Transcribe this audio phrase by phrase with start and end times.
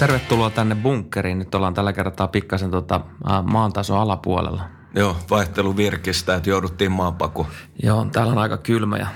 [0.00, 1.38] Tervetuloa tänne bunkkeriin.
[1.38, 3.00] Nyt ollaan tällä kertaa pikkasen tota,
[3.42, 4.62] maan taso alapuolella.
[4.94, 7.46] Joo, vaihtelu virkistä, että jouduttiin maanpaku.
[7.82, 9.06] Joo, täällä on aika kylmä ja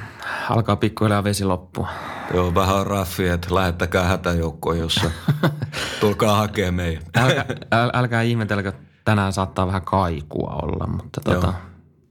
[0.51, 1.89] alkaa pikkuhiljaa vesi loppua.
[2.35, 5.11] Joo, vähän on raffi, että lähettäkää hätäjoukkoon, jossa
[6.01, 7.03] tulkaa hakea meidän.
[7.17, 8.73] Älkää, äl, älkää ihmetelkö,
[9.05, 11.53] tänään saattaa vähän kaikua olla, mutta tota,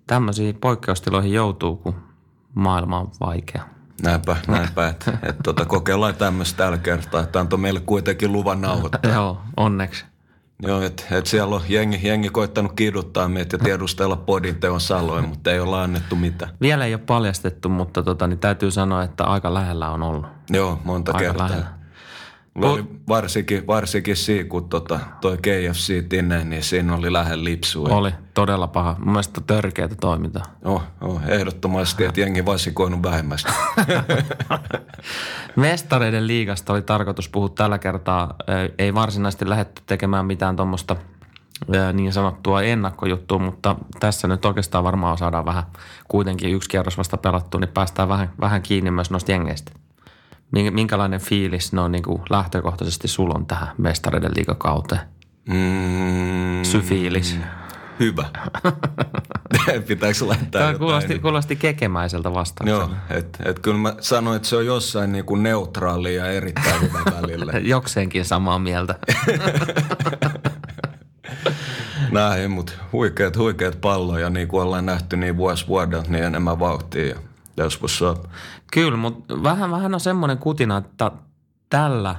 [0.07, 1.95] tämmöisiin poikkeustiloihin joutuu, kun
[2.55, 3.63] maailma on vaikea.
[4.01, 9.11] Näinpä, näinpä, että, että tota, kokeillaan tämmöistä tällä kertaa, että antoi meille kuitenkin luvan nauhoittaa.
[9.13, 10.05] Joo, onneksi.
[10.61, 15.29] Joo, että et siellä on jengi, jengi koittanut kiduttaa meitä ja tiedustella podin teon saloin,
[15.29, 16.51] mutta ei olla annettu mitään.
[16.61, 20.25] Vielä ei ole paljastettu, mutta tota, niin täytyy sanoa, että aika lähellä on ollut.
[20.49, 21.47] Joo, monta aika kertaa.
[21.47, 21.82] Lähellä.
[22.53, 27.89] Mulla oli varsinkin, varsinkin siinä, kun tota, toi KFC tinne, niin siinä oli lähellä lipsua.
[27.89, 28.95] Oli todella paha.
[28.99, 30.43] Mun mielestä törkeätä toimintaa.
[30.63, 33.53] Oh, oh, ehdottomasti, että jengi vasikoinut vähemmästä.
[35.55, 38.35] Mestareiden liigasta oli tarkoitus puhua tällä kertaa.
[38.77, 40.95] Ei varsinaisesti lähdetty tekemään mitään tuommoista
[41.93, 45.63] niin sanottua ennakkojuttua, mutta tässä nyt oikeastaan varmaan saadaan vähän
[46.07, 49.71] kuitenkin yksi kierros vasta pelattu, niin päästään vähän, vähän kiinni myös noista jengeistä.
[50.51, 55.01] Minkälainen fiilis ne on niin kuin lähtökohtaisesti sulla on tähän mestareiden liigakauteen?
[55.49, 57.37] Mm, Syfiilis.
[57.99, 58.25] Hyvä.
[59.87, 60.79] Pitääkö laittaa Tämä jotain?
[60.79, 62.83] kuulosti, kuulosti kekemäiseltä vastaukselta.
[62.83, 66.81] Joo, että et kyllä mä sanoin, että se on jossain niin kuin neutraali ja erittäin
[66.81, 67.51] hyvä välillä.
[67.51, 68.95] Jokseenkin samaa mieltä.
[72.11, 77.19] Näin, mutta huikeat, huikeat palloja, niin kuin ollaan nähty niin vuosi vuodelta, niin enemmän vauhtia.
[77.57, 78.17] Ja joskus on.
[78.71, 81.11] Kyllä, mutta vähän, vähän on semmoinen kutina, että
[81.69, 82.15] tällä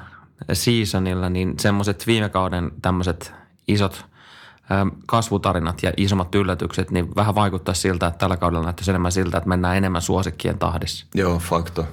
[0.53, 3.33] seasonilla niin semmoiset viime kauden tämmöiset
[3.69, 4.07] isot
[5.07, 9.49] kasvutarinat ja isommat yllätykset, niin vähän vaikuttaa siltä, että tällä kaudella näyttäisi enemmän siltä, että
[9.49, 11.07] mennään enemmän suosikkien tahdissa.
[11.15, 11.87] Joo, fakto.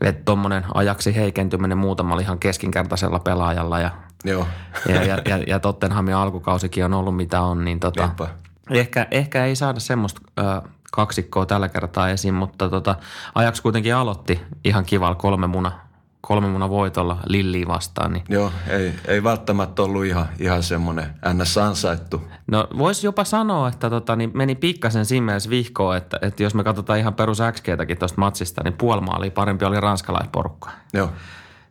[0.00, 3.90] Että tuommoinen ajaksi heikentyminen muutamalla ihan keskinkertaisella pelaajalla ja,
[4.24, 4.46] Joo.
[4.88, 8.28] ja, ja, ja, ja Tottenhamin alkukausikin on ollut mitä on, niin tota, Niinpä.
[8.70, 12.96] ehkä, ehkä ei saada semmoista ö, kaksikkoa tällä kertaa esiin, mutta tota,
[13.34, 15.72] ajaksi kuitenkin aloitti ihan kivalla kolme muna,
[16.20, 18.12] kolme muna voitolla Lilliin vastaan.
[18.12, 18.24] Niin.
[18.28, 21.58] Joo, ei, ei välttämättä ollut ihan, ihan semmoinen ns.
[21.58, 22.22] ansaittu.
[22.46, 26.54] No voisi jopa sanoa, että tota, niin meni pikkasen siinä mielessä vihkoon, että, että jos
[26.54, 30.70] me katsotaan ihan perus XGtäkin tuosta matsista, niin puolimaali parempi oli ranskalaisporukka.
[30.92, 31.10] Joo,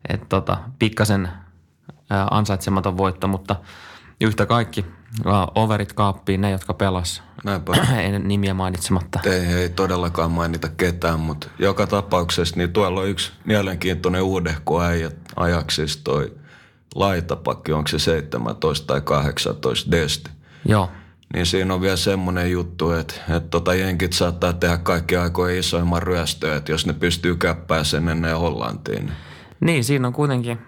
[0.10, 1.30] Että tota, pikkasen
[2.32, 3.56] ansaitsematon voitto, mutta
[4.22, 4.86] yhtä kaikki
[5.56, 7.24] overit kaappiin ne, jotka pelas.
[7.44, 7.74] näinpä.
[8.02, 9.20] Ei nimiä mainitsematta.
[9.26, 15.12] Ei, ei todellakaan mainita ketään, mutta joka tapauksessa niin tuolla on yksi mielenkiintoinen uudehko äijä
[15.36, 16.34] ajaksista toi
[16.96, 20.32] laitapakki, onko se 17 tai 18 desti.
[20.66, 20.90] Joo.
[21.34, 26.04] Niin siinä on vielä semmoinen juttu, että, että tota jenkit saattaa tehdä kaikki aikojen isoimman
[26.04, 29.06] ryöstöä, että jos ne pystyy käppää sen ennen Hollantiin.
[29.06, 29.16] Niin.
[29.60, 30.60] Niin, siinä on kuitenkin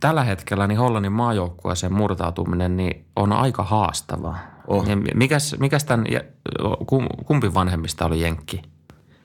[0.00, 4.38] tällä hetkellä niin Hollannin maajoukkueeseen murtautuminen niin on aika haastavaa.
[4.66, 4.88] Oh.
[4.88, 6.06] Ja mikäs, mikäs tämän,
[7.26, 8.62] kumpi vanhemmista oli Jenkki?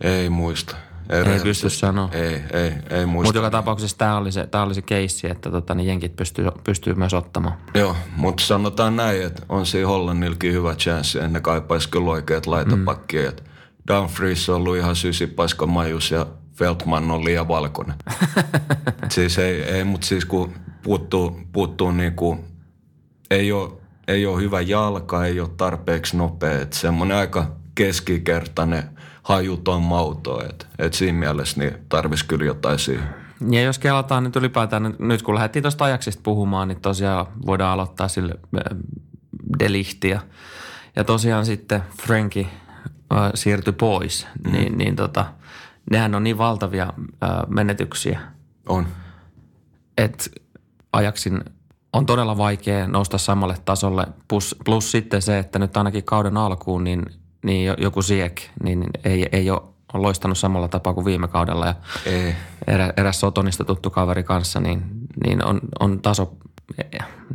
[0.02, 0.76] Ei muista.
[1.10, 2.10] Ei pysty sanoa.
[2.12, 3.28] Ei, ei, ei muista.
[3.28, 6.46] Mutta joka tapauksessa tämä oli se, tää oli se keissi, että tota, niin Jenkit pystyy,
[6.64, 7.56] pystyy myös ottamaan.
[7.74, 12.46] Joo, mutta sanotaan näin, että on siinä Hollannilkin hyvä chanssi, ja ne kaipaisi kyllä oikeat
[12.46, 13.32] laitapakkia.
[13.32, 13.38] Mm.
[13.88, 17.96] Dumfries on ollut ihan sysipaska majus ja Feltman on liian valkoinen.
[19.14, 22.38] siis ei, ei mutta siis kun puuttuu, puuttuu niinku,
[23.32, 23.72] ei ole,
[24.08, 28.84] ei ole hyvä jalka, ei ole tarpeeksi nopea, että semmoinen aika keskikertainen
[29.24, 33.08] hajuton mauto, että et siinä mielessä niin tarvisi kyllä jotain siihen.
[33.52, 37.74] Ja jos kelataan nyt ylipäätään, nyt- nyt kun lähdettiin tuosta ajaksista puhumaan, niin tosiaan voidaan
[37.74, 38.78] aloittaa sille äh,
[39.60, 40.20] Delihti ja,
[41.04, 42.48] tosiaan sitten Franki
[43.14, 44.52] äh, siirtyi pois, mm.
[44.52, 45.26] niin, niin tota,
[45.92, 48.20] nehän on niin valtavia äh, menetyksiä,
[48.70, 48.88] On.
[49.98, 50.24] että
[50.94, 51.44] ajaksin
[51.94, 54.08] on todella vaikea nousta samalle tasolle.
[54.28, 57.06] Plus, plus sitten se, että nyt ainakin kauden alkuun, niin,
[57.44, 59.62] niin jo- joku Siek niin ei, ei ole
[59.94, 61.66] loistanut samalla tapaa kuin viime kaudella.
[61.66, 62.36] Ja Ei.
[62.68, 64.82] erä, eräs Sotonista tuttu kaveri kanssa, niin,
[65.26, 66.38] niin on, on taso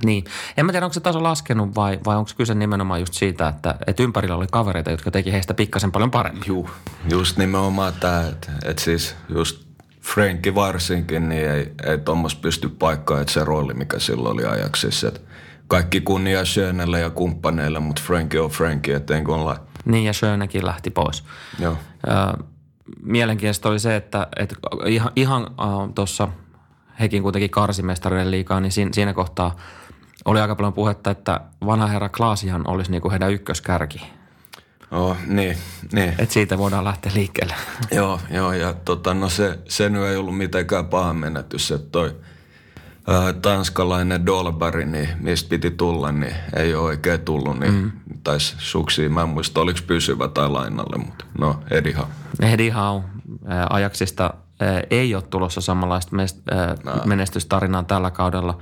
[0.05, 0.25] niin.
[0.56, 3.75] En mä tiedä, onko se taso laskenut vai, vai onko kyse nimenomaan just siitä, että,
[3.87, 6.43] että ympärillä oli kavereita, jotka teki heistä pikkasen paljon paremmin.
[6.47, 6.71] Juu,
[7.11, 9.67] just nimenomaan tämä, että, että siis just
[10.00, 15.09] Franki varsinkin, niin ei, ei tuommois pysty paikkaan, että se rooli, mikä silloin oli ajaksissa,
[15.09, 15.21] että
[15.69, 19.61] kaikki kunnia Schönelle ja kumppaneille, mutta Franki on Franki, ettei olla.
[19.85, 21.25] Niin ja Schönekin lähti pois.
[21.59, 21.76] Joo.
[22.09, 22.44] Ö,
[23.03, 24.56] mielenkiintoista oli se, että, että
[24.87, 26.29] ihan, ihan äh, tuossa
[27.00, 29.56] hekin kuitenkin karsimestareiden liikaa, niin siinä, siinä kohtaa
[30.25, 34.02] oli aika paljon puhetta, että vanha herra Klaasihan olisi niinku heidän ykköskärki.
[34.91, 35.56] Oh, niin,
[35.93, 36.14] niin.
[36.19, 37.55] Et siitä voidaan lähteä liikkeelle.
[37.93, 42.17] joo, joo, ja tota, no se, se nyt ei ollut mitenkään paha menetys, että toi
[43.06, 47.93] ää, tanskalainen Dolbari, niin mistä piti tulla, niin ei ole oikein tullut, niin mm.
[48.25, 52.08] taisi suksia, mä en muista, oliko pysyvä tai lainalle, mutta no, Eddie Howe.
[52.41, 53.02] Eddie Howe,
[53.70, 54.35] Ajaksista
[54.91, 56.17] ei ole tulossa samanlaista
[57.05, 58.59] menestystarinaa tällä kaudella.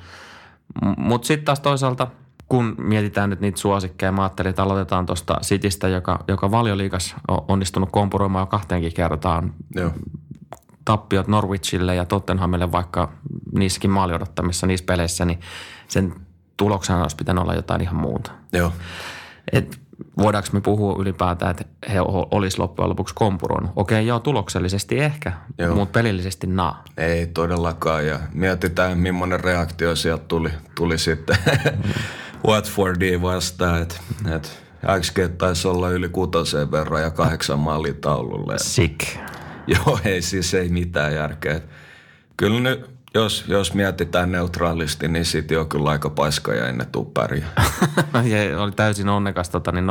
[0.97, 2.07] Mutta sitten taas toisaalta,
[2.49, 7.45] kun mietitään nyt niitä suosikkeja, mä ajattelin, että aloitetaan tuosta Citystä, joka, joka valioliikas on
[7.49, 9.55] onnistunut kompuroimaan jo kahteenkin kertaan.
[9.75, 9.91] Joo.
[10.85, 13.13] Tappiot Norwichille ja Tottenhamille, vaikka
[13.55, 15.41] niissäkin maali odottamissa niissä peleissä, niin
[15.89, 16.15] sen
[16.57, 18.31] tuloksena olisi pitänyt olla jotain ihan muuta.
[18.53, 18.73] Joo.
[19.53, 19.81] Et
[20.19, 22.01] voidaanko me puhua ylipäätään, että he
[22.31, 23.71] olisi loppujen lopuksi kompuroinut?
[23.77, 25.75] Okei, joo, tuloksellisesti ehkä, joo.
[25.75, 26.85] mutta pelillisesti naa.
[26.97, 31.37] Ei todellakaan, ja mietitään, millainen reaktio sieltä tuli, tuli sitten
[32.47, 33.97] Watfordiin vastaan, että
[34.35, 34.63] et
[35.01, 38.55] XG taisi olla yli kutoseen verran ja kahdeksan maalia taululle.
[38.57, 39.01] Sick.
[39.67, 41.61] Joo, ei siis ei mitään järkeä.
[42.37, 47.13] Kyllä nyt jos, jos mietitään neutraalisti, niin City on kyllä aika paiska ja ennen tuu
[48.25, 49.87] ja oli täysin onnekas tota, niin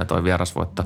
[0.00, 0.84] 0-3 toi vierasvoitto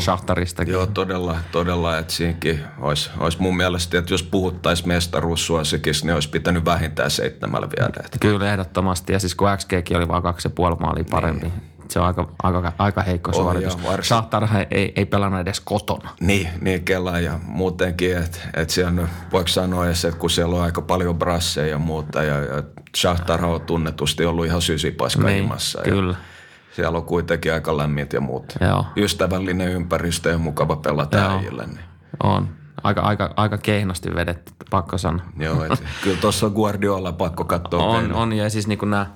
[0.00, 0.62] Shahtarista.
[0.62, 6.30] Joo, todella, todella että siinäkin olisi, olisi mun mielestä, että jos puhuttaisiin mestaruussuosikissa, niin olisi
[6.30, 8.08] pitänyt vähintään seitsemällä viedä.
[8.20, 9.12] Kyllä, ehdottomasti.
[9.12, 11.46] Ja siis kun XGkin oli vain kaksi ja puoli maalia parempi.
[11.46, 13.78] Niin se on aika, aika, aika heikko oh, suoritus.
[14.02, 16.10] Shahtar ei, ei pelannut edes kotona.
[16.20, 20.62] Niin, niin kela ja muutenkin, että et siellä voiko sanoa edes, että kun siellä on
[20.62, 22.62] aika paljon brasseja ja muuta ja, ja
[22.96, 25.52] Shahtar on tunnetusti ollut ihan sysipaska niin.
[25.84, 26.16] Kyllä.
[26.76, 28.54] Siellä on kuitenkin aika lämmit ja muut.
[28.60, 28.86] Joo.
[28.96, 31.66] Ystävällinen ympäristö ja mukava pelata äijille.
[31.66, 31.80] Niin.
[32.22, 32.48] On.
[32.84, 35.26] Aika, aika, aika kehnosti vedetty, pakko sanoa.
[35.38, 37.82] Joo, et, kyllä tuossa on Guardiola pakko katsoa.
[37.82, 39.06] On, on, ja siis niin nämä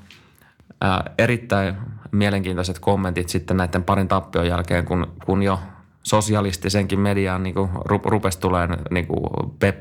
[0.81, 1.77] ää, erittäin
[2.14, 5.58] mielenkiintoiset kommentit sitten näiden parin tappion jälkeen, kun, kun jo
[6.02, 7.70] sosialistisenkin mediaan niin kuin
[8.05, 9.81] rupesi tulemaan niin kuin Pep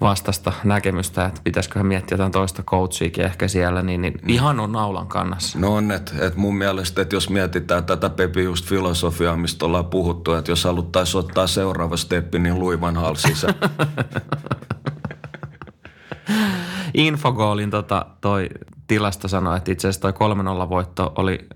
[0.00, 4.28] vastasta näkemystä, että pitäisikö miettiä jotain toista coachiakin ehkä siellä, niin, niin mm.
[4.28, 5.58] ihan on naulan kannassa.
[5.58, 9.86] No on, että et mun mielestä, että jos mietitään tätä Pepi just filosofiaa, mistä ollaan
[9.86, 13.48] puhuttu, että jos haluttaisiin ottaa seuraava steppi, niin luivan halsissa.
[16.94, 18.48] Infogoalin tota, toi
[18.86, 21.48] tilasto sanoi, että itse asiassa toi 3-0 voitto oli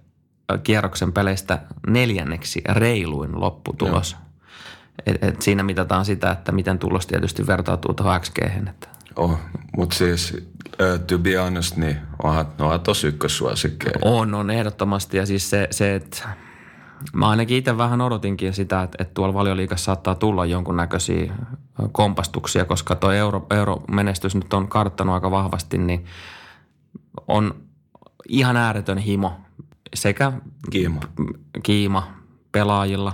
[0.62, 4.17] kierroksen peleistä neljänneksi reiluin lopputulos.
[5.06, 8.38] Et, et siinä mitataan sitä, että miten tulos tietysti vertautuu tuohon xg.
[9.17, 9.38] Oh,
[9.77, 13.94] mutta siis uh, to be honest, niin onhan, onhan tosi ykkössuosikkeja.
[14.03, 16.29] On, on ehdottomasti ja siis se, se että
[17.12, 21.33] Mä ainakin itse vähän odotinkin sitä, että, että tuolla valioliikassa saattaa tulla jonkunnäköisiä
[21.93, 26.05] kompastuksia, koska tuo euro, euromenestys nyt on karttanut aika vahvasti, niin
[27.29, 27.55] on
[28.29, 29.33] ihan ääretön himo
[29.95, 30.33] sekä
[30.71, 31.01] kiima,
[31.63, 32.13] kiima
[32.53, 33.13] pelaajilla,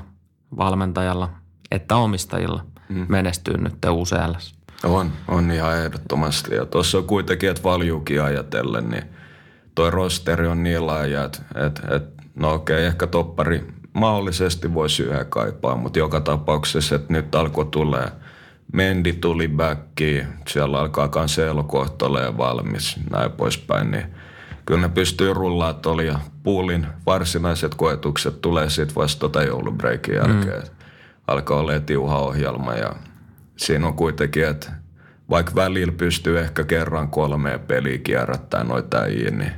[0.56, 1.30] valmentajalla
[1.70, 3.06] että omistajilla mm.
[3.08, 4.32] menestyy nyt UCL.
[4.84, 6.54] On, on ihan ehdottomasti.
[6.54, 9.04] Ja tuossa on kuitenkin, että valjuukin ajatellen, niin
[9.74, 15.26] toi rosteri on niin laaja, että, että, että no okei, ehkä toppari mahdollisesti voisi yhden
[15.26, 18.08] kaipaa, mutta joka tapauksessa, että nyt alkoi tulee
[18.72, 24.06] Mendi tuli backiin, siellä alkaa Cancelo kohta valmis, näin poispäin, niin
[24.66, 30.62] kyllä ne pystyy rullaa tuolla ja puulin varsinaiset koetukset tulee sitten vasta tota joulubreikin jälkeen.
[30.62, 30.68] Mm.
[31.26, 32.94] Alkaa olla tiuha ohjelma ja
[33.56, 34.72] siinä on kuitenkin, että
[35.30, 39.52] vaikka välillä pystyy ehkä kerran kolmeen peliä kierrättää noita niin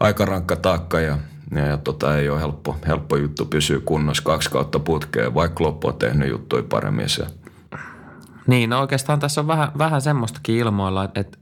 [0.00, 1.18] aika rankka takka ja
[1.54, 5.88] ja, ja tota, ei ole helppo, helppo juttu pysyä kunnossa kaksi kautta putkeen, vaikka loppu
[5.88, 7.26] on tehnyt juttuja paremmin se.
[8.48, 11.38] Niin, no oikeastaan tässä on vähän, vähän semmoistakin ilmoilla, että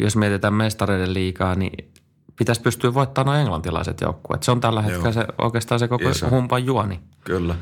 [0.00, 1.92] jos mietitään mestareiden liikaa, niin
[2.36, 4.42] pitäisi pystyä voittamaan nuo englantilaiset joukkueet.
[4.42, 6.30] Se on tällä hetkellä se, oikeastaan se koko Isä.
[6.30, 7.00] humpan juoni.
[7.24, 7.54] Kyllä.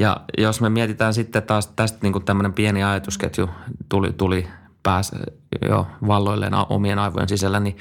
[0.00, 3.50] Ja jos me mietitään sitten taas tästä niin kuin tämmöinen pieni ajatusketju
[3.88, 4.48] tuli, tuli
[4.82, 5.12] pääs
[5.68, 7.76] jo valloilleen omien aivojen sisällä, niin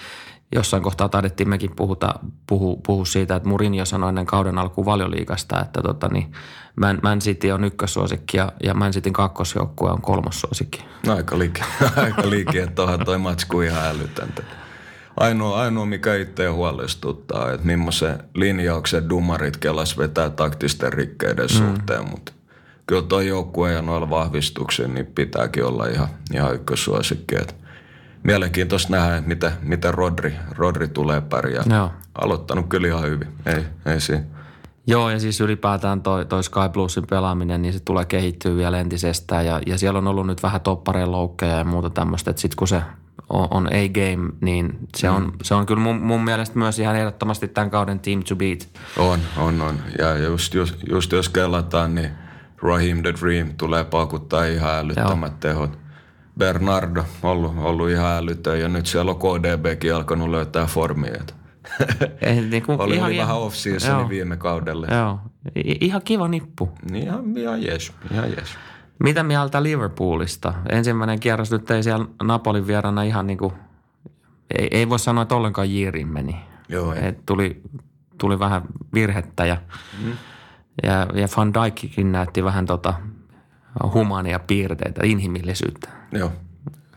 [0.56, 2.14] jossain kohtaa taidettiin mekin puhuta,
[2.48, 6.32] puhu, puhu siitä, että Mourinho sanoi ennen kauden alkuun valioliikasta, että tota, niin
[6.76, 10.86] Man, Man City on ykkössuosikki ja, ja Man Cityn kakkosjoukkue on kolmossuosikki.
[11.08, 11.64] No, aika liike,
[11.96, 14.44] aika liike että onhan toi matsku ihan älytöntä.
[15.18, 21.58] Ainoa, ainoa mikä itse huolestuttaa, että millaisen linjauksen dumarit kelas vetää taktisten rikkeiden mm.
[21.58, 22.32] suhteen, mutta
[22.88, 27.36] kyllä tuo joukkue ja noilla vahvistuksen niin pitääkin olla ihan, ihan ykkösuosikki.
[27.36, 27.54] Että
[28.24, 31.64] mielenkiintoista nähdä, mitä, mitä Rodri, Rodri tulee pärjää.
[31.70, 31.92] Joo.
[32.16, 34.24] Aloittanut kyllä ihan hyvin, ei, ei siinä.
[34.88, 39.46] Joo, ja siis ylipäätään toi, toi Sky Plusin pelaaminen, niin se tulee kehittyä vielä entisestään.
[39.46, 42.68] Ja, ja siellä on ollut nyt vähän toppareen loukkeja ja muuta tämmöistä, että sitten kun
[42.68, 42.82] se
[43.30, 45.16] on, on A-game, niin se, mm.
[45.16, 48.70] on, se on kyllä mun, mun mielestä myös ihan ehdottomasti tämän kauden team to beat.
[48.98, 49.80] On, on, on.
[50.00, 52.10] Ja just, just, just jos kelataan, niin
[52.62, 55.40] Raheem the Dream tulee paukuttaa ihan älyttömät Joo.
[55.40, 55.78] tehot.
[56.40, 61.24] Bernardo ollut, ollut ihan älytön ja nyt siellä on KDBkin alkanut löytää formia.
[62.22, 63.56] Ei, niin kuin, oli, ihan, oli vähän off
[64.10, 64.88] viime kaudella.
[64.88, 65.20] Joo,
[65.56, 66.70] I- ihan kiva nippu.
[66.92, 68.58] Niin ihan, ihan jes, ihan jes.
[69.04, 70.54] Mitä mieltä Liverpoolista?
[70.70, 73.54] Ensimmäinen kierros nyt ei siellä Napolin vierana ihan niin kuin,
[74.58, 76.36] ei, ei voi sanoa, että ollenkaan jiiriin meni.
[76.70, 76.94] Joo.
[76.94, 77.62] Et tuli,
[78.18, 78.62] tuli vähän
[78.94, 79.58] virhettä ja,
[80.04, 80.12] mm.
[80.84, 82.94] ja, ja Van Dijkkin näytti vähän tota
[83.94, 85.90] humania piirteitä, inhimillisyyttä.
[86.12, 86.32] Joo.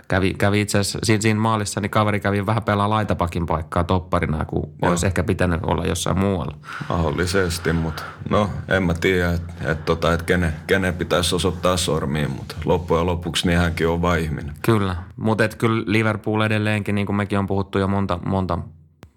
[0.08, 4.44] Kävi, kävi itse asiassa siinä, siinä maalissa, niin kaveri kävi vähän pelaa laitapakin paikkaa topparina,
[4.44, 4.90] kun Joo.
[4.90, 6.56] olisi ehkä pitänyt olla jossain muualla.
[6.88, 12.30] Mahdollisesti, mutta no en mä tiedä, että et, tota, et kenen, kenen pitäisi osoittaa sormiin,
[12.30, 14.54] mutta loppujen lopuksi niin hänkin on vain ihminen.
[14.62, 18.58] Kyllä, mutta kyllä Liverpool edelleenkin, niin kuin mekin on puhuttu jo monta, monta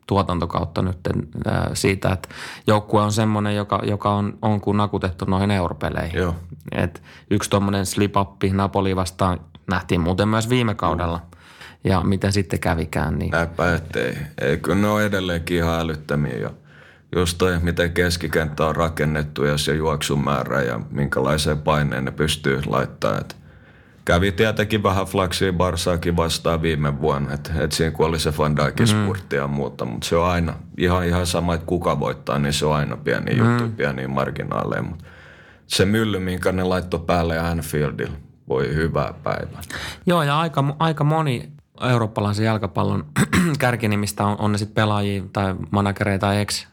[0.07, 0.97] tuotantokautta nyt
[1.73, 2.29] siitä, että
[2.67, 6.19] joukkue on semmoinen, joka, joka on, on kuin nakutettu noihin europeleihin.
[6.19, 6.35] Joo.
[6.71, 11.21] Et yksi tuommoinen slip-up Napoli vastaan nähtiin muuten myös viime kaudella.
[11.83, 13.19] Ja miten sitten kävikään.
[13.19, 13.31] Niin...
[13.31, 14.17] Näinpä, ettei.
[14.41, 16.37] Ei, kyllä ne on edelleenkin ihan älyttömiä.
[16.37, 16.49] Ja
[17.15, 23.21] just toi, miten keskikenttä on rakennettu ja se juoksumäärä ja minkälaiseen paineen ne pystyy laittamaan.
[23.21, 23.35] Et
[24.07, 28.55] kävi tietenkin vähän flaksia Barsaakin vastaan viime vuonna, että et siinä kun oli se Van
[28.55, 29.37] Dijkin mm.
[29.37, 32.75] ja muuta, mutta se on aina ihan, ihan sama, että kuka voittaa, niin se on
[32.75, 33.37] aina pieni mm.
[33.37, 34.81] juttu, pieni marginaaleja.
[34.81, 35.05] Mutta
[35.67, 38.17] se mylly, minkä ne laittoi päälle Anfieldilla,
[38.49, 39.61] voi hyvää päivää.
[40.05, 41.51] Joo, ja aika, aika moni
[41.89, 43.05] eurooppalaisen jalkapallon
[43.59, 46.67] kärkinimistä on, on ne sitten pelaajia tai managereita tai ex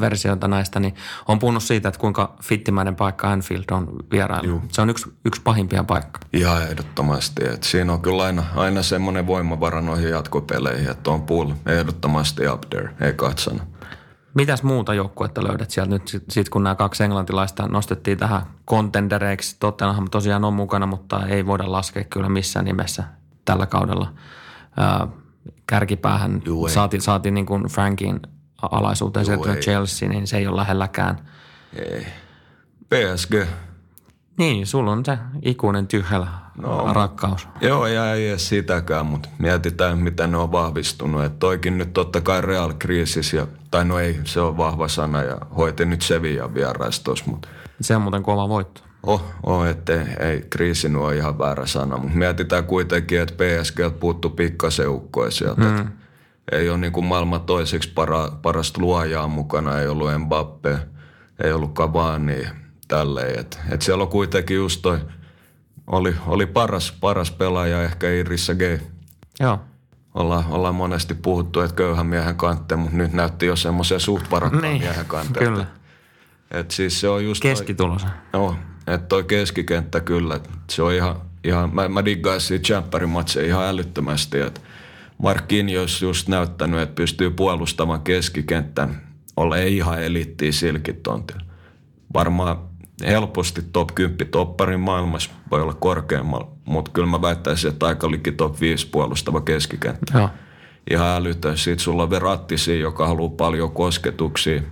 [0.00, 0.94] versioita näistä, niin
[1.28, 4.62] on puhunut siitä, että kuinka fittimäinen paikka Anfield on vierailu.
[4.72, 6.20] Se on yksi, yksi pahimpia paikka.
[6.32, 7.44] Ihan ehdottomasti.
[7.44, 12.60] Että siinä on kyllä aina, aina semmoinen voimavara noihin jatkopeleihin, että on pool ehdottomasti up
[12.70, 13.66] there, ei katsana.
[14.34, 19.56] Mitäs muuta joukkuetta löydät sieltä nyt, sit kun nämä kaksi englantilaista nostettiin tähän contendereiksi.
[19.60, 23.04] Tottenham tosiaan on mukana, mutta ei voida laskea kyllä missään nimessä
[23.44, 24.12] tällä kaudella.
[24.76, 25.08] Ää,
[25.66, 28.20] kärkipäähän Juu, saatiin, saatiin niin kuin Frankin
[28.62, 31.18] alaisuuteen sieltä Chelsea, niin se ei ole lähelläkään.
[31.76, 32.06] Ei.
[32.88, 33.34] PSG.
[34.38, 36.26] Niin, sulla on se ikuinen tyhjällä
[36.62, 37.48] no, rakkaus.
[37.60, 41.24] Joo, ja ei edes sitäkään, mutta mietitään, mitä ne on vahvistunut.
[41.24, 45.22] Että toikin nyt totta kai Real kriisis, ja, tai no ei, se on vahva sana,
[45.22, 47.24] ja hoiti nyt Sevilla vieraistossa.
[47.26, 47.48] Mutta
[47.80, 48.80] se on muuten kova voitto.
[49.02, 54.30] Oh, oh että ei, kriisi ole ihan väärä sana, mutta mietitään kuitenkin, että PSG puuttu
[54.30, 55.62] pikkasen ukkoja sieltä.
[55.62, 55.88] Mm.
[56.50, 60.78] Ei ole niin kuin maailman toiseksi para, parasta luojaa mukana, ei ollut Mbappe,
[61.44, 62.46] ei ollut Cavani,
[62.88, 63.40] tälleen.
[63.40, 64.98] Et, et siellä on kuitenkin just toi,
[65.86, 68.60] oli, oli paras, paras pelaaja ehkä Irissa G.
[69.40, 69.60] Joo.
[70.14, 74.62] Ollaan, ollaan monesti puhuttu, että köyhän miehen kantte, mutta nyt näytti jo semmoisia suht varakkaan
[74.62, 75.38] niin, miehen kantte.
[75.38, 75.66] Kyllä.
[76.50, 77.42] Et siis se on just...
[77.42, 78.06] Keskitulos.
[78.32, 80.40] Joo, että toi keskikenttä kyllä,
[80.70, 83.10] se on ihan, ihan mä, mä diggaisin siitä Champerin
[83.46, 84.60] ihan älyttömästi, että
[85.22, 89.02] Marquinhos just näyttänyt, että pystyy puolustamaan keskikentän,
[89.36, 91.42] olla ei ihan elittiä silkitontilla.
[92.14, 92.56] Varmaan
[93.06, 98.32] helposti top 10 topparin maailmassa, voi olla korkeammalla, mutta kyllä mä väittäisin, että aika liki
[98.32, 100.18] top 5 puolustava keskikenttä.
[100.18, 100.28] Joo.
[100.90, 101.58] Ihan älytön.
[101.58, 104.62] Sitten sulla on Verrattisi, joka haluaa paljon kosketuksia,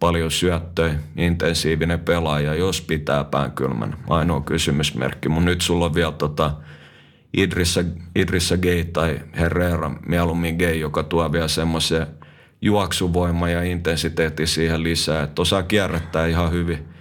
[0.00, 3.96] paljon syöttöjä, intensiivinen pelaaja, jos pitää pään kylmän.
[4.08, 5.28] Ainoa kysymysmerkki.
[5.28, 6.52] Mutta nyt sulla on vielä tota
[7.36, 12.06] Idrissa, Idrissa Gay tai Herrera, mieluummin Gay, joka tuo vielä semmoisen
[12.62, 16.88] juoksuvoima ja intensiteetti siihen lisää, että osaa kierrättää ihan hyvin–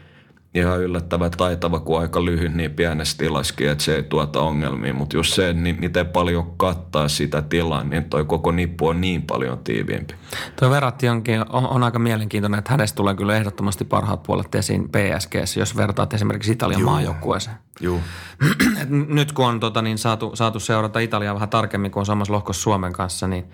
[0.56, 4.94] ihan yllättävän taitava, kun aika lyhyt niin pienessä tilaskin, että se ei tuota ongelmia.
[4.94, 9.22] Mutta just se, niin miten paljon kattaa sitä tilaa, niin toi koko nippu on niin
[9.22, 10.14] paljon tiiviimpi.
[10.60, 14.90] Tuo Verratti onkin, on, on, aika mielenkiintoinen, että hänestä tulee kyllä ehdottomasti parhaat puolet esiin
[14.90, 16.90] PSG, jos vertaat esimerkiksi Italian Juu.
[16.90, 17.56] maajoukkueeseen.
[17.80, 18.00] Juu.
[18.90, 22.62] nyt kun on tota, niin saatu, saatu seurata Italiaa vähän tarkemmin, kun on samassa lohkossa
[22.62, 23.52] Suomen kanssa, niin,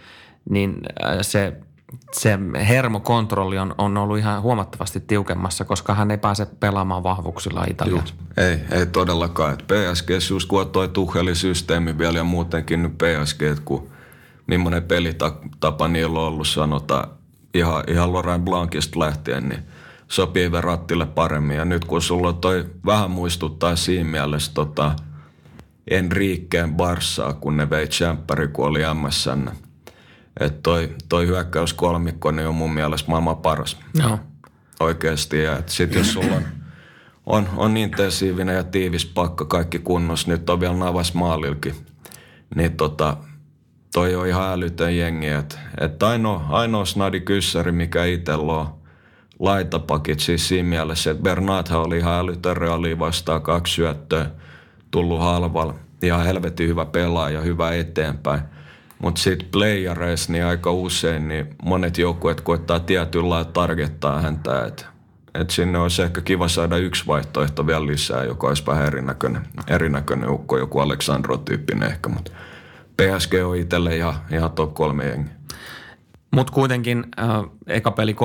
[0.49, 1.53] niin äh, se–
[2.11, 8.15] se hermokontrolli on, on ollut ihan huomattavasti tiukemmassa, koska hän ei pääse pelaamaan vahvuuksilla Italiassa.
[8.37, 9.53] Ei, ei todellakaan.
[9.53, 13.89] Et PSG just kun toi Tuhelin systeemi vielä ja muutenkin nyt PSG, kun
[14.47, 17.09] millainen pelitapa niillä on ollut, sanotaan
[17.53, 19.63] ihan, ihan Laurent Blancista lähtien, niin
[20.07, 21.57] sopii Verrattille paremmin.
[21.57, 24.95] Ja nyt kun sulla toi vähän muistuttaa siinä mielessä tota
[25.87, 29.49] Enriqueen Barsaa, kun ne vei Champpari, kun oli MSN.
[30.39, 33.77] Että toi, toi hyökkäyskolmikko niin on mun mielestä maailman paras.
[33.93, 34.19] Joo.
[34.79, 35.43] Oikeasti.
[35.43, 36.45] Ja sitten jos sulla on,
[37.25, 41.75] on, on intensiivinen ja tiivis pakka, kaikki kunnossa, nyt on vielä navas maalilkin,
[42.55, 43.17] niin tota,
[43.93, 45.27] toi on ihan älytön jengi.
[45.27, 48.67] Että et ainoa, ainoa snadi kyssäri, mikä itsellä on,
[49.39, 54.31] laitapakit siis siinä mielessä, että Bernathan oli ihan älytön reaali vastaan kaksi syöttöä,
[54.91, 58.41] tullut halvalla, ihan helvetin hyvä pelaaja, hyvä eteenpäin.
[58.99, 64.85] Mutta sitten playereissa niin aika usein niin monet joukkueet koittaa tietyllä lailla targettaa häntä, että
[65.33, 70.29] et sinne olisi ehkä kiva saada yksi vaihtoehto vielä lisää, joka olisi vähän erinäköinen, erinäköinen
[70.29, 72.31] ukko, joku Aleksandro-tyyppinen ehkä, mutta
[72.97, 75.29] PSG on itselle ihan, ihan top kolme jengi.
[76.31, 77.27] Mutta kuitenkin äh,
[77.67, 78.15] eka peli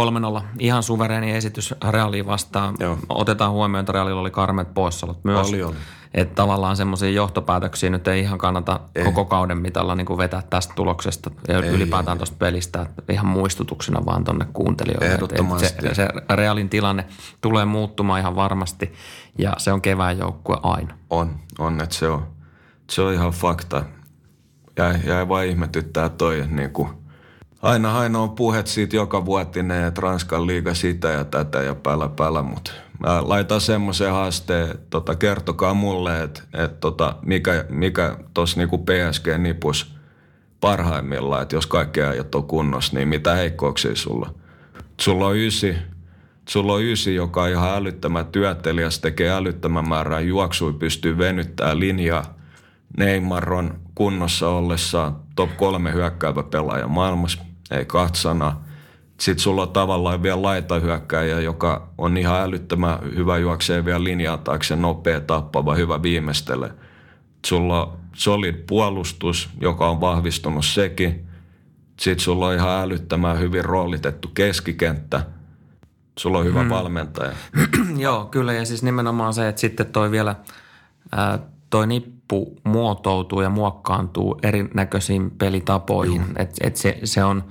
[0.41, 2.75] 3-0, ihan suvereeni esitys Realiin vastaan.
[2.81, 2.99] Joo.
[3.09, 5.49] Otetaan huomioon, että Realilla oli karmet poissaolot myös.
[5.49, 5.77] Oli, oli.
[6.17, 9.05] Että tavallaan semmoisia johtopäätöksiä nyt ei ihan kannata ei.
[9.05, 12.87] koko kauden mitalla niin kuin vetää tästä tuloksesta ja ei, ylipäätään tuosta pelistä.
[12.99, 15.07] Että ihan muistutuksena vaan tonne kuuntelijoille.
[15.07, 15.83] Ehdottomasti.
[15.83, 17.05] Se, se Realin tilanne
[17.41, 18.93] tulee muuttumaan ihan varmasti
[19.39, 20.95] ja se on kevään joukkue aina.
[21.11, 22.27] On, on, että se on,
[22.91, 23.85] se on ihan fakta.
[24.79, 26.89] Jäi, jäi vaan ihmetyttää toi, että niin kuin,
[27.63, 32.09] aina, aina on puhet siitä joka vuotinen, että Ranskan liiga sitä ja tätä ja päällä
[32.09, 38.17] päällä, mutta mä laitan semmoisen haasteen, että tota, kertokaa mulle, että, että tota, mikä, mikä
[38.35, 39.97] tuossa niinku PSG-nipus
[40.61, 44.35] parhaimmillaan, että jos kaikki ajat on kunnossa, niin mitä heikkouksia sulla?
[45.01, 45.77] Sulla on ysi,
[46.49, 52.37] sulla on ysi, joka on ihan älyttömän työtelijäs, tekee älyttömän määrän juoksui, pystyy venyttämään linjaa.
[52.97, 58.66] Neymar on kunnossa ollessaan top kolme hyökkäävä pelaaja maailmassa, ei kahta sanaa.
[59.21, 64.77] Sitten sulla on tavallaan vielä laitahyökkäjä, joka on ihan älyttömän hyvä juoksee vielä linjaa taakse,
[64.77, 66.71] nopea, tappava, hyvä viimeistele.
[67.47, 71.27] Sulla on solid puolustus, joka on vahvistunut sekin.
[72.01, 75.27] Sitten sulla on ihan älyttömän hyvin roolitettu keskikenttä.
[76.19, 76.71] Sulla on hyvä mm.
[76.71, 77.33] valmentaja.
[77.97, 80.37] Joo, kyllä ja siis nimenomaan se, että sitten toi vielä,
[81.13, 81.39] ää,
[81.71, 86.25] toi nippu muotoutuu ja muokkaantuu erinäköisiin pelitapoihin.
[86.37, 87.45] Että et se, se on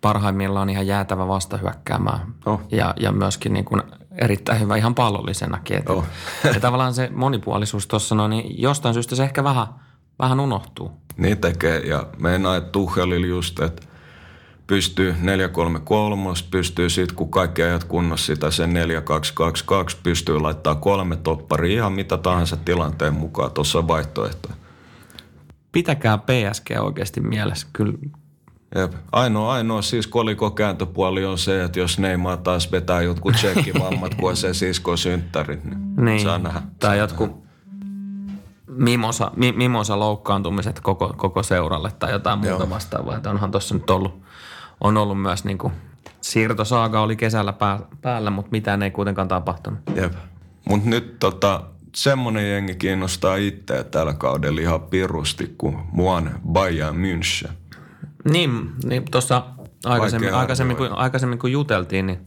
[0.00, 2.60] parhaimmillaan ihan jäätävä vastahyökkäämään Oh.
[2.70, 3.82] ja, ja myöskin niin kuin
[4.18, 5.76] erittäin hyvä ihan pallollisenakin.
[5.76, 6.04] Että, Oh.
[6.54, 9.66] ja tavallaan se monipuolisuus tuossa noin, niin jostain syystä se ehkä vähän,
[10.18, 10.92] vähän unohtuu.
[11.16, 13.82] Niin tekee ja meinaa, että Tuchelilla just, että
[14.66, 15.16] pystyy 4-3-3,
[16.50, 18.72] pystyy sitten kun kaikki ajat kunnossa sitä sen
[19.92, 24.48] 4-2-2-2, pystyy laittaa kolme topparia ihan mitä tahansa tilanteen mukaan, tuossa on vaihtoehto.
[25.72, 27.66] Pitäkää PSG oikeasti mielessä.
[27.72, 27.98] Kyllä,
[28.74, 28.92] Jep.
[29.12, 34.30] Ainoa, ainoa siis koliko kääntöpuoli on se, että jos Neymar taas vetää jotkut tsekkivammat, kun
[34.30, 36.20] on se sisko synttärit, niin, niin.
[36.20, 36.62] saa nähdä.
[36.80, 37.48] Tai jotkut
[38.66, 42.70] mimosa, mi, mimosa loukkaantumiset koko, koko seuralle tai jotain muuta Joo.
[42.70, 43.16] vastaavaa.
[43.16, 44.22] Että onhan tuossa nyt ollut,
[44.80, 45.72] on ollut myös niin kuin,
[46.20, 49.78] siirtosaaga oli kesällä pää, päällä, mutta mitään ei kuitenkaan tapahtunut.
[49.94, 50.12] Jep.
[50.68, 51.62] Mut nyt tota,
[51.94, 57.50] semmonen jengi kiinnostaa itseä tällä kaudella ihan pirusti kuin Muan Bayern München.
[58.30, 59.42] Niin, niin tuossa
[59.84, 62.26] aikaisemmin, aikaisemmin, kun, aikaisemmin kun juteltiin, niin,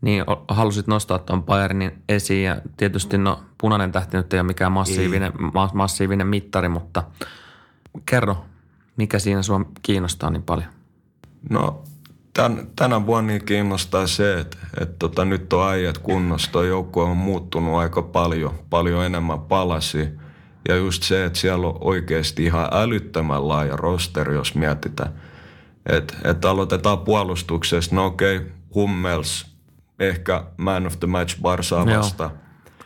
[0.00, 4.72] niin halusit nostaa tuon Bayernin esiin ja tietysti no punainen tähti nyt ei ole mikään
[4.72, 7.02] massiivinen, ma- massiivinen mittari, mutta
[8.06, 8.44] kerro,
[8.96, 10.68] mikä siinä sua kiinnostaa niin paljon?
[11.50, 11.84] No
[12.34, 16.52] tän, tänä vuonna niin kiinnostaa se, että, että tota, nyt on äijät kunnossa.
[16.52, 20.08] Tuo joukkue on muuttunut aika paljon, paljon enemmän palasi.
[20.68, 25.12] Ja just se, että siellä on oikeasti ihan älyttömän laaja rosteri, jos mietitään.
[25.86, 27.94] Että et aloitetaan puolustuksesta.
[27.94, 29.46] No okei, okay, Hummels,
[29.98, 31.98] ehkä man of the match Barsaa Joo.
[31.98, 32.30] vastaan.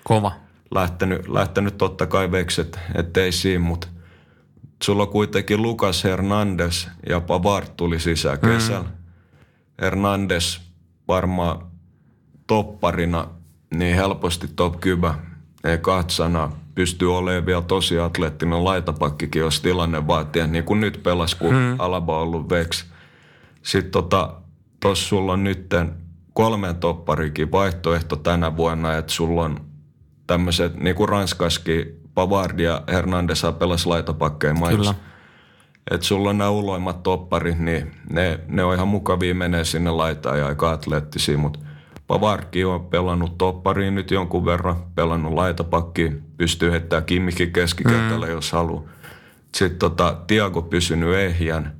[0.05, 0.33] Kova.
[0.71, 3.89] Lähtenyt, lähtenyt totta kai vekset, ettei siinä, mutta
[4.83, 8.89] sulla on kuitenkin Lucas Hernandez ja Pavard tuli sisään kesällä.
[8.89, 8.97] Mm.
[9.83, 10.61] Hernandez
[11.09, 11.67] varmaan
[12.47, 13.29] topparina
[13.75, 15.15] niin helposti top kybä.
[15.65, 16.62] Ei kahta sanaa.
[16.75, 20.47] Pystyy olemaan vielä tosi atleettinen laitapakkikin, jos tilanne vaatii.
[20.47, 21.77] Niin kuin nyt pelas, kun mm.
[21.79, 22.87] Alaba on ollut veks.
[23.63, 24.35] Sitten tota,
[24.95, 25.95] sulla on nytten
[26.33, 29.61] kolmen topparikin vaihtoehto tänä vuonna, että sulla on
[30.27, 34.95] tämmöiset, niin kuin Ranskaskin, Pavard ja Hernandez pelas laitapakkeja maissa.
[35.91, 40.39] Että sulla on nämä uloimmat topparit, niin ne, ne on ihan mukavia menee sinne laitaan
[40.39, 41.59] ja aika atleettisia, mutta
[42.13, 48.33] Pavardkin on pelannut toppariin nyt jonkun verran, pelannut laitapakkiin, pystyy heittämään Kimmikin keskikentälle, mm.
[48.33, 48.83] jos haluaa.
[49.55, 51.73] Sitten tota, Tiago pysynyt ehjän.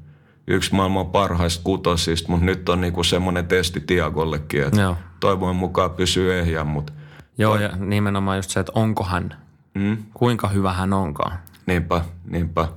[0.47, 4.97] yksi maailman parhaista kutosista, mutta nyt on niinku semmoinen testi Tiagollekin, että Joo.
[5.21, 6.93] toivon mukaan pysyy ehjän, mutta
[7.39, 9.37] Joo, ja nimenomaan just se, että onko hän,
[9.75, 11.39] mm, kuinka hyvä hän onkaan.
[11.67, 12.69] niinpä, niinpä.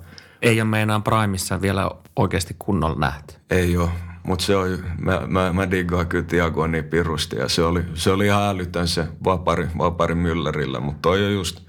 [0.41, 3.35] Ei ole meinaan Primissa vielä oikeasti kunnolla nähty.
[3.49, 3.89] Ei ole,
[4.25, 8.11] mutta se on, mä, mä, mä diggaan kyllä Tiagoa niin pirusti ja se oli, se
[8.11, 11.61] oli ihan älytön se vapari, vapari Müllerillä, mutta toi on just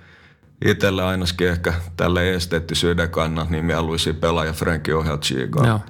[0.65, 5.67] itselle ainakin ehkä tälle esteettisyyden kannalta niin mieluisia pelaaja Frankie Ohelchigaa.
[5.67, 5.81] Joo.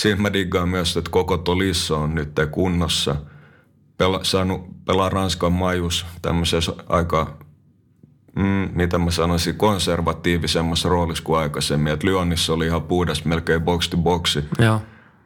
[0.00, 3.16] Siinä mä diggaan myös, että koko Tolisso on nyt kunnossa.
[3.98, 7.38] Pela, saanut pelaa Ranskan majus tämmöisessä aika,
[8.36, 11.92] mm, mitä mä sanoisin, konservatiivisemmassa roolissa kuin aikaisemmin.
[11.92, 14.44] Että Lyonissa oli ihan puhdas melkein box to boxi.
[14.58, 14.80] Joo.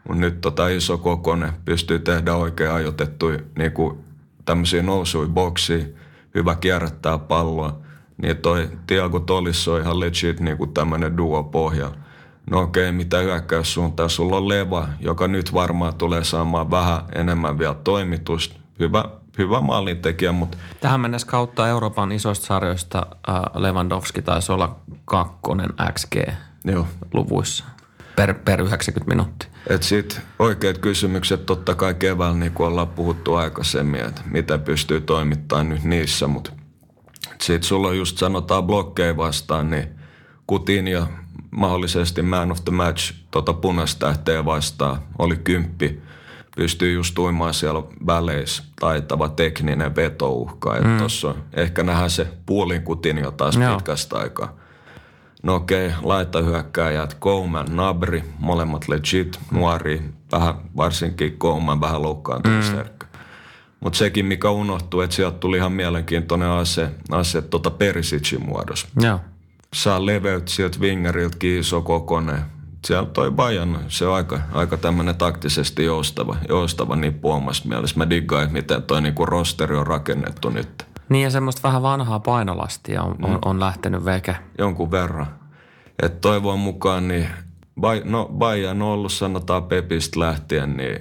[0.09, 4.05] Mutta nyt tota iso kokone pystyy tehdä oikein ajoitettuja niinku
[4.45, 5.97] tämmöisiä nousuja boksiin,
[6.35, 7.79] hyvä kierrättää palloa.
[8.23, 11.91] Niin toi Tiago Tolisso on ihan legit niinku tämmöinen duo pohja.
[12.51, 14.11] No okei, mitä hyökkäyssuuntaan?
[14.11, 18.55] Sulla on Leva, joka nyt varmaan tulee saamaan vähän enemmän vielä toimitusta.
[18.79, 19.05] Hyvä,
[19.39, 27.65] hyvä maalintekijä, mutta Tähän mennessä kautta Euroopan isoista sarjoista äh, Lewandowski taisi olla kakkonen XG-luvuissa
[28.17, 29.56] per, per 90 minuuttia.
[29.71, 35.01] Et sit oikeat kysymykset totta kai keväällä, niin kuin ollaan puhuttu aikaisemmin, että mitä pystyy
[35.01, 36.53] toimittamaan nyt niissä, mutta
[37.41, 39.89] sit sulla on just sanotaan blokkeja vastaan, niin
[40.47, 41.07] Kutin ja
[41.51, 46.01] mahdollisesti man of the match tota punastähteä vastaan oli kymppi.
[46.57, 50.75] Pystyy just uimaan siellä väleissä taitava tekninen vetouhka.
[50.85, 50.99] Mm.
[50.99, 53.75] Tuossa ehkä nähdään se puolin Kutin jo taas Joo.
[53.75, 54.57] pitkästä aikaa.
[55.43, 63.07] No okei, laitahyökkääjät, Kouman, Nabri, molemmat legit, nuori, vähän, varsinkin Kouman vähän loukkaantunut mm.
[63.81, 68.89] Mutta sekin, mikä unohtuu, että sieltä tuli ihan mielenkiintoinen ase, ase tota Perisicin muodossa.
[69.01, 69.21] Joo.
[69.75, 72.43] Saa leveyt sieltä wingeriltäkin iso kokonen.
[72.85, 77.99] Siellä toi Bajan, se on aika, aika tämmöinen taktisesti joustava, joustava nippu omassa mielessä.
[77.99, 82.21] Mä diggaan, että miten toi niinku rosteri on rakennettu nyt Niin ja semmoista vähän vanhaa
[82.21, 84.37] painolastia on, on, on lähtenyt veke.
[84.59, 85.27] jonkun verran.
[86.03, 87.29] Et toivon mukaan, niin
[87.81, 90.99] Bay, no Bajan on ollut sanotaan Pepistä lähtien, niin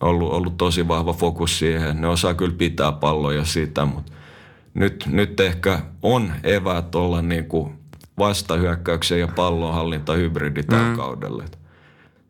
[0.00, 2.00] ollut, ollut tosi vahva fokus siihen.
[2.00, 4.12] Ne osaa kyllä pitää palloja sitä, mutta
[4.74, 7.78] nyt, nyt ehkä on eväät olla niin kuin
[8.18, 10.96] vastahyökkäyksen ja pallonhallinta hybridi tällä mm.
[10.96, 11.44] kaudella.
[11.44, 11.58] Et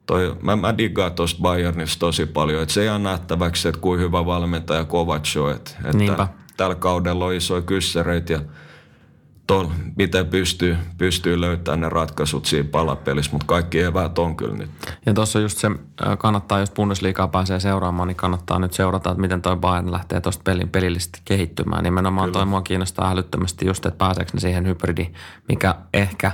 [0.07, 4.27] Toi, mä, mä diggaan tuosta Bayernista tosi paljon, että se jää nähtäväksi, että kuin hyvä
[4.27, 5.51] valmentaja Kovac on.
[5.51, 6.29] Et, että Niinpä.
[6.57, 8.41] Tällä kaudella on isoja kyssäreitä ja
[9.47, 14.71] tol, miten pystyy, pystyy löytämään ne ratkaisut siinä palapelissä, mutta kaikki eväät on kyllä nyt.
[15.07, 15.71] Ja tuossa just se,
[16.19, 20.43] kannattaa, jos Bundesliigaa pääsee seuraamaan, niin kannattaa nyt seurata, että miten toi Bayern lähtee tuosta
[20.45, 21.85] pelin pelillisesti kehittymään.
[21.85, 25.15] Nimenomaan toi mua kiinnostaa älyttömästi just, että pääseekö ne siihen hybridiin,
[25.49, 26.33] mikä ehkä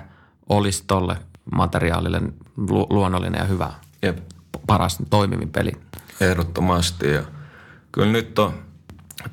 [0.48, 1.16] olisi tolle
[1.52, 2.22] materiaalille
[2.56, 4.18] lu- luonnollinen ja hyvä, Jep.
[4.66, 5.72] paras toimivin peli.
[6.20, 7.10] Ehdottomasti.
[7.10, 7.22] Ja
[7.92, 8.54] kyllä nyt on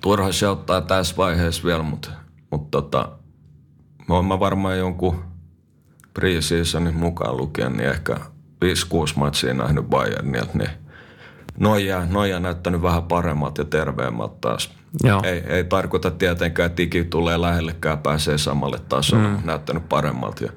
[0.01, 2.09] turha shouttaa tässä vaiheessa vielä, mutta,
[2.51, 3.09] mutta tota,
[4.07, 5.23] mä oon mä varmaan jonkun
[6.19, 8.17] pre-seasonin mukaan lukien, niin ehkä 5-6
[9.15, 10.69] matsia nähnyt Bayernilta, niin
[11.59, 14.69] Noja, Noja näyttänyt vähän paremmalta ja terveemmältä taas.
[15.03, 15.21] Joo.
[15.23, 19.39] Ei, ei tarkoita tietenkään, että Tiki tulee lähellekään, pääsee samalle tasolle, mm.
[19.43, 20.43] näyttänyt paremmalta.
[20.43, 20.51] Ja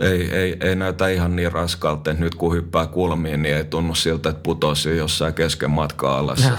[0.00, 3.94] ei, ei, ei näytä ihan niin raskalta, että nyt kun hyppää kulmiin, niin ei tunnu
[3.94, 6.44] siltä, että putosi jossain kesken matkaa alas.
[6.44, 6.58] Joo.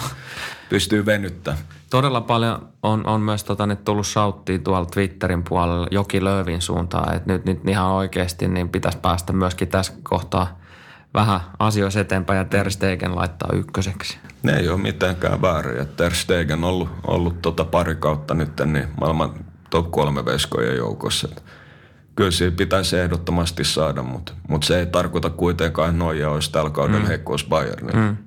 [0.74, 1.64] Pystyy venyttämään.
[1.90, 7.16] Todella paljon on, on myös tota, nyt tullut shouttia tuolla Twitterin puolella Joki Löövin suuntaan,
[7.16, 10.60] että nyt, nyt ihan oikeasti niin pitäisi päästä myöskin tässä kohtaa
[11.14, 14.18] vähän asioissa eteenpäin ja Ter Stegen laittaa ykköseksi.
[14.44, 15.82] Ne ei ole mitenkään väärin.
[15.82, 19.34] että Ter Stegen on ollut, ollut tota pari kautta nyt niin maailman
[19.70, 21.28] top kolme veskojen joukossa.
[21.32, 21.44] Et
[22.16, 26.70] Kyllä siinä pitäisi ehdottomasti saada, mutta, mutta se ei tarkoita kuitenkaan, että Noja olisi tällä
[26.70, 27.08] kaudella mm.
[27.08, 28.02] heikkous Bayernilla.
[28.02, 28.18] Mm.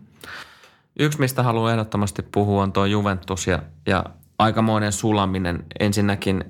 [0.99, 4.05] Yksi, mistä haluan ehdottomasti puhua, on tuo Juventus ja, ja
[4.39, 5.65] aikamoinen sulaminen.
[5.81, 6.45] Ensinnäkin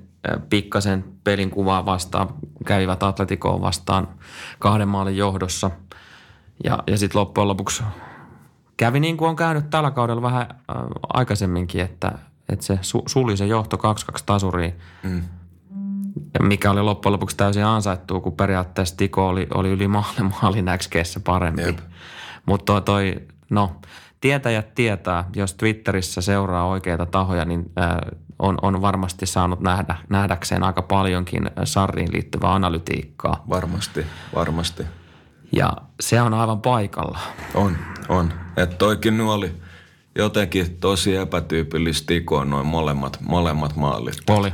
[0.49, 2.27] pikkasen pelin kuvaa vastaan,
[2.65, 4.07] kävivät Atleticoon vastaan
[4.59, 5.71] kahden maalin johdossa.
[6.63, 7.83] Ja, ja sitten loppujen lopuksi
[8.77, 10.75] kävi niin kuin on käynyt tällä kaudella vähän äh,
[11.13, 12.11] aikaisemminkin, että,
[12.49, 13.79] että se su, suli se johto 2-2
[14.25, 14.73] tasuriin.
[15.03, 15.23] Mm.
[16.33, 20.65] Ja mikä oli loppujen lopuksi täysin ansaittua, kun periaatteessa Tiko oli, oli yli maalin, maalin
[20.77, 21.75] XGssä parempi.
[22.45, 23.75] Mutta toi, toi, no,
[24.21, 27.71] tietäjät tietää, jos Twitterissä seuraa oikeita tahoja, niin
[28.39, 33.43] on, on varmasti saanut nähdä, nähdäkseen aika paljonkin Sarriin liittyvää analytiikkaa.
[33.49, 34.83] Varmasti, varmasti.
[35.51, 37.19] Ja se on aivan paikalla.
[37.53, 37.77] On,
[38.09, 38.33] on.
[38.57, 39.51] Että toikin nyt oli
[40.15, 44.15] jotenkin tosi epätyypillistä tikoon noin molemmat, molemmat maalit.
[44.29, 44.53] Oli.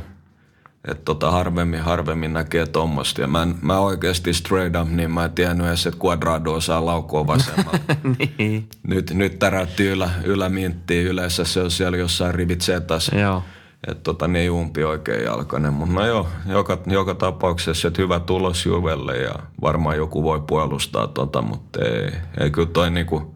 [0.88, 3.20] Että tota harvemmin, harvemmin näkee tuommoista.
[3.20, 6.86] Ja mä, en, mä oikeasti straight up, niin mä en tiennyt edes, että Quadrado osaa
[6.86, 7.78] laukua vasemmalla.
[8.38, 8.68] niin.
[8.82, 11.06] nyt, nyt täräytti ylä, yläminttiin.
[11.06, 13.10] Yleensä se on siellä jossain rivit setas.
[13.20, 13.42] Joo.
[13.86, 15.72] Että tota, niin umpi oikein jalkainen.
[15.72, 21.06] Mutta no joo, joka, joka tapauksessa, että hyvä tulos Juvelle ja varmaan joku voi puolustaa
[21.06, 23.34] tota, mutta ei, ei kyllä toi niinku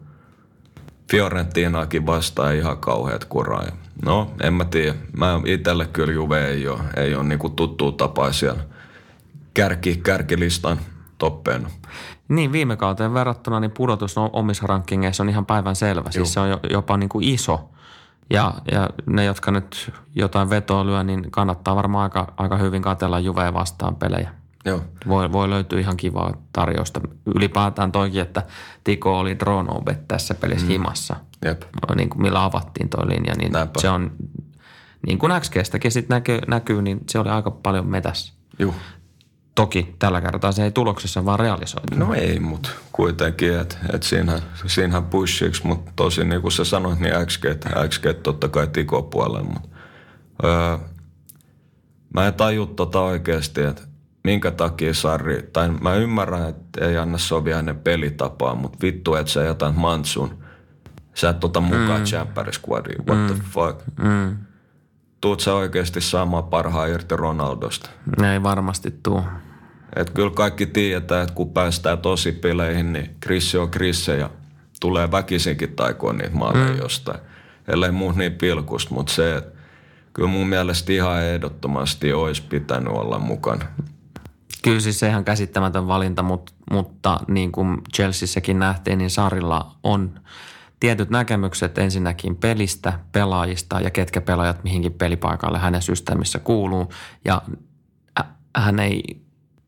[1.11, 3.65] Fiorentinaakin vastaan ihan kauheat kuraa.
[4.05, 4.95] No, en mä tiedä.
[5.17, 8.63] Mä itelle kyllä Juve ei ole, ei ole niinku tuttu tapa siellä
[9.53, 10.79] kärki, kärkilistan
[11.17, 11.69] toppeena.
[12.27, 16.11] Niin, viime kauteen verrattuna niin pudotus omissa rankingeissa on ihan päivän selvä.
[16.11, 17.69] Siis se on jopa niin kuin iso.
[18.29, 23.19] Ja, ja ne, jotka nyt jotain vetoa lyö, niin kannattaa varmaan aika, aika hyvin katella
[23.19, 24.38] Juveen vastaan pelejä.
[24.65, 24.81] Joo.
[25.07, 27.01] Voi, voi löytyä ihan kivaa tarjousta.
[27.35, 28.43] Ylipäätään toikin, että
[28.83, 30.69] Tiko oli Dronobet tässä pelissä mm.
[30.69, 31.15] himassa.
[31.45, 31.61] Jep.
[31.95, 33.81] Niin kuin millä avattiin toi linja, niin Näinpä.
[33.81, 34.11] se on,
[35.07, 38.33] niin kuin XGstäkin sitten näkyy, näkyy, niin se oli aika paljon metässä.
[38.59, 38.75] Juh.
[39.55, 41.95] Toki tällä kertaa se ei tuloksessa vaan realisoitu.
[41.95, 46.99] No ei, mutta kuitenkin, että et siinähän, siinähän pushiksi, mutta tosi niin kuin sä sanoit,
[46.99, 47.43] niin XG,
[47.89, 49.69] XG totta kai tiko puolella, mutta
[50.43, 50.77] öö,
[52.13, 53.88] mä en taju tota oikeasti, että
[54.29, 59.31] minkä takia Sarri, tai mä ymmärrän, että ei anna sovia hänen pelitapaa, mutta vittu, että
[59.31, 60.43] sä jätät Mansun,
[61.13, 62.03] sä et tota mukaan mm.
[62.03, 63.25] Champions Squadiin, what mm.
[63.25, 63.81] the fuck.
[64.03, 64.37] Mm.
[65.21, 67.89] Tuut sä oikeasti saamaan parhaan irti Ronaldosta.
[68.33, 69.23] Ei varmasti tuu.
[69.95, 74.29] Et kyllä kaikki tiedetään, että kun päästään tosi peleihin, niin Krissi on Krisse ja
[74.79, 76.77] tulee väkisinkin taikoon niitä maaleja mm.
[76.77, 77.19] jostain.
[77.67, 79.59] Ellei muu niin pilkusta, mutta se, että
[80.13, 83.65] kyllä mun mielestä ihan ehdottomasti olisi pitänyt olla mukana.
[84.63, 90.19] Kyllä siis se ihan käsittämätön valinta, mutta, mutta niin kuin Chelseassäkin nähtiin, niin Sarilla on
[90.79, 96.93] tietyt näkemykset ensinnäkin pelistä, pelaajista ja ketkä pelaajat mihinkin pelipaikalle hänen systeemissä kuuluu.
[97.25, 97.41] Ja
[98.55, 99.21] hän ei,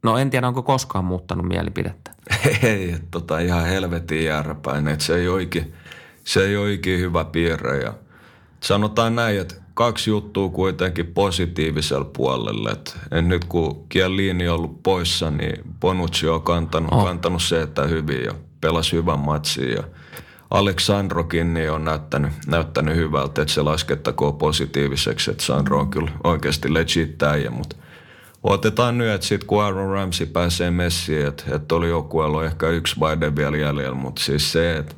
[0.03, 2.11] no en tiedä onko koskaan muuttanut mielipidettä.
[2.63, 5.73] Ei, tota ihan helvetin järpäin, että se ei oikein,
[6.23, 7.77] se ei oikein hyvä piirre.
[7.77, 7.93] Ja
[8.59, 12.71] sanotaan näin, että kaksi juttua kuitenkin positiivisella puolella.
[12.71, 17.05] Et nyt kun Chiellini on ollut poissa, niin Bonucci on kantanut, oh.
[17.05, 18.31] kantanut se, että hyvin ja
[18.61, 19.71] pelasi hyvän matsin.
[19.71, 19.83] Ja
[20.51, 26.73] Aleksandrokin niin on näyttänyt, näyttänyt hyvältä, että se laskettakoon positiiviseksi, että Sandro on kyllä oikeasti
[26.73, 27.75] legit äijä, mutta
[28.43, 32.95] otetaan nyt, että sitten kun Aaron Ramsey pääsee messiin, että, että oli joukkueella ehkä yksi
[32.99, 34.95] Biden vielä jäljellä, mutta siis se, että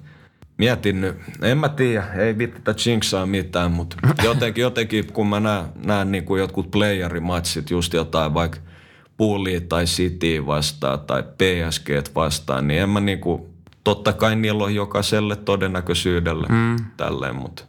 [0.57, 5.65] mietin nyt, en mä tiedä, ei vittitä jinksaa mitään, mutta jotenkin, jotenkin kun mä näen,
[5.85, 8.59] näen niin kuin jotkut playerimatsit, just jotain vaikka
[9.17, 13.41] Bullia tai City vastaan tai PSG vastaan, niin en mä niin kuin,
[13.83, 16.85] totta kai niillä on jokaiselle todennäköisyydellä mm.
[16.97, 17.63] tälleen, mutta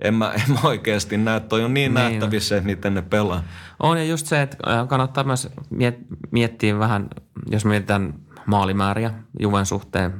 [0.00, 3.42] en mä, en mä oikeasti näe, toi on niin, niin nähtävissä, että miten ne pelaa.
[3.82, 4.56] On ja just se, että
[4.88, 5.48] kannattaa myös
[6.30, 7.08] miettiä vähän,
[7.50, 8.14] jos mietitään
[8.46, 10.12] maalimääriä Juven suhteen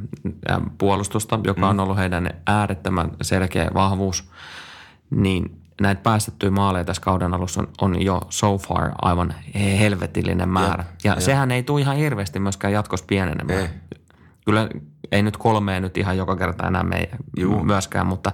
[0.49, 1.69] ja puolustusta, joka mm.
[1.69, 4.31] on ollut heidän äärettömän selkeä vahvuus,
[5.11, 10.85] niin näitä päästettyjä maaleja tässä kauden alussa on, on jo so far aivan helvetillinen määrä.
[11.05, 13.61] Ja, ja, sehän ei tule ihan hirveästi myöskään jatkossa pienenemään.
[13.61, 13.69] Ei.
[14.45, 14.69] Kyllä
[15.12, 17.09] ei nyt kolmeen nyt ihan joka kerta enää me
[17.62, 18.33] myöskään, mutta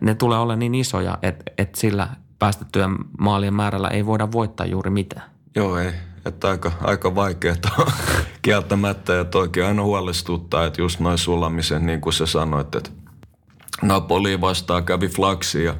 [0.00, 4.90] ne tulee olla niin isoja, että, että sillä päästettyjen maalien määrällä ei voida voittaa juuri
[4.90, 5.30] mitään.
[5.54, 5.92] Joo, ei.
[6.26, 7.56] Että aika, aika vaikeaa
[8.42, 12.90] kieltämättä ja toikin aina huolestuttaa, että just noin sulamisen, niin kuin sä sanoit, että
[13.82, 15.74] Napoli vastaan kävi flaksi ja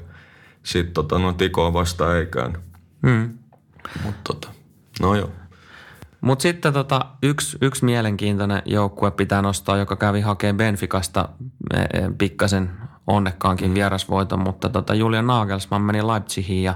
[0.62, 2.62] sitten tota, no Tikoa vastaan eikään.
[3.02, 3.38] Mm.
[4.04, 4.48] Mutta tota,
[5.00, 5.30] no joo.
[6.20, 11.28] Mutta sitten tota, yksi, yksi mielenkiintoinen joukkue pitää nostaa, joka kävi hakemaan Benficasta
[11.74, 12.70] e, e, pikkasen
[13.06, 13.74] onnekkaankin mm.
[13.74, 16.74] vierasvoiton, mutta tota Julian Nagelsmann meni Leipzigiin ja,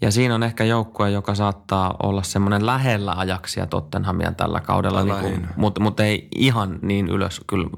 [0.00, 5.20] ja siinä on ehkä joukkue, joka saattaa olla semmoinen lähellä ajaksia Tottenhamia tällä kaudella, niin
[5.20, 7.68] kuin, mutta mut ei ihan niin ylös kyllä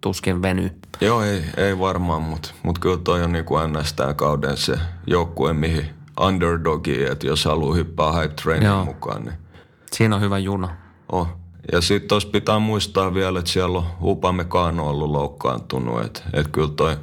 [0.00, 0.70] tuskin veny.
[1.00, 3.92] Joo, ei, ei varmaan, mutta mut kyllä toi on niin kuin ns.
[3.92, 5.86] tämän kauden se joukkue, mihin
[6.20, 9.34] underdogi, että jos haluaa hyppää hype trainin mukaan, niin–
[9.92, 10.68] Siinä on hyvä juna.
[11.12, 11.28] Oh.
[11.72, 16.04] Ja sitten tuossa pitää muistaa vielä, että siellä on Upamecano ollut loukkaantunut.
[16.04, 16.96] Että et kyllä toi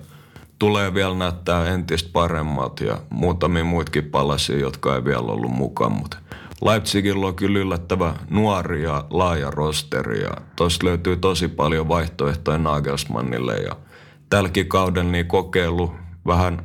[0.60, 5.92] tulee vielä näyttää entistä paremmat ja muutamia muitakin palasia, jotka ei vielä ollut mukaan.
[5.92, 6.18] Mutta
[6.66, 13.56] Leipzigillä on kyllä yllättävä nuori ja laaja rosteri ja tuossa löytyy tosi paljon vaihtoehtoja Nagelsmannille
[13.56, 13.76] ja
[14.30, 15.96] tälläkin kauden niin kokeilu
[16.28, 16.64] vähän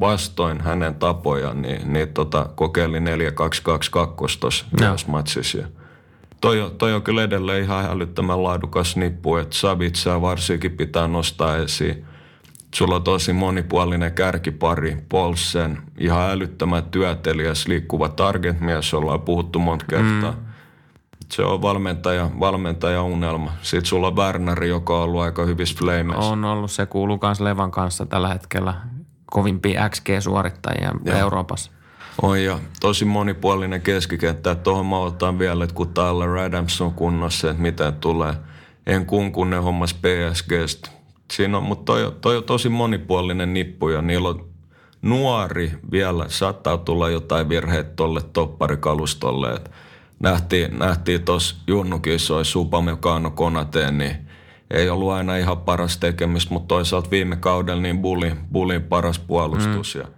[0.00, 3.02] vastoin hänen tapojaan, niin, niin tota, kokeili 4-2-2-2
[4.40, 4.66] tuossa
[5.06, 5.58] matsissa.
[6.40, 11.56] toi, on, toi on kyllä edelleen ihan älyttömän laadukas nippu, että Savitsaa varsinkin pitää nostaa
[11.56, 12.09] esiin.
[12.74, 20.32] Sulla on tosi monipuolinen kärkipari, Polsen, ihan älyttömän työtelijäs, liikkuva target-mies, ollaan puhuttu monta kertaa.
[20.32, 20.50] Mm.
[21.30, 23.52] Se on valmentaja, valmentaja unelma.
[23.62, 26.30] Sitten sulla on Werneri, joka on ollut aika hyvissä flameissa.
[26.30, 28.74] On ollut, se kuuluu myös Levan kanssa tällä hetkellä
[29.26, 31.16] kovimpia XG-suorittajia Joo.
[31.18, 31.70] Euroopassa.
[32.22, 34.54] On ja tosi monipuolinen keskikenttä.
[34.54, 38.34] Tuohon mä otan vielä, että kun Tyler Adams on kunnossa, että mitä tulee.
[38.86, 40.99] En kunkunne hommas PSGstä.
[41.30, 44.48] Siinä on, mutta toi, toi on tosi monipuolinen nippu ja niillä on
[45.02, 46.24] nuori vielä.
[46.28, 49.52] Saattaa tulla jotain virheitä tolle topparikalustolle.
[49.52, 49.70] Et
[50.20, 54.16] nähtiin, nähtiin tuossa junnukisoissa Supamekano Konateen, niin
[54.70, 59.94] ei ollut aina ihan paras tekemistä, mutta toisaalta viime kaudella niin Bulli, Bullin paras puolustus.
[59.94, 60.00] Mm.
[60.00, 60.08] Ja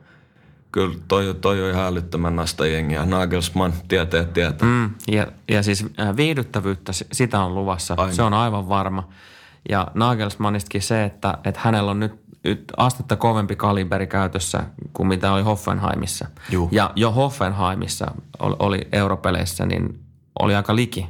[0.72, 3.06] kyllä toi, toi on ihan älyttömän nasta jengiä.
[3.06, 4.68] Nagelsmann tietää, tietää.
[4.68, 7.94] Mm, ja, ja siis äh, viihdyttävyyttä, sitä on luvassa.
[7.96, 8.12] Aina.
[8.12, 9.08] Se on aivan varma.
[9.68, 12.12] Ja Nagelsmannistakin se, että, että hänellä on nyt,
[12.44, 16.26] nyt astetta kovempi kaliberi käytössä kuin mitä oli Hoffenheimissa.
[16.50, 16.68] Juh.
[16.72, 18.06] Ja jo Hoffenheimissa
[18.38, 20.00] oli, oli europeleissä, niin
[20.38, 21.08] oli aika liki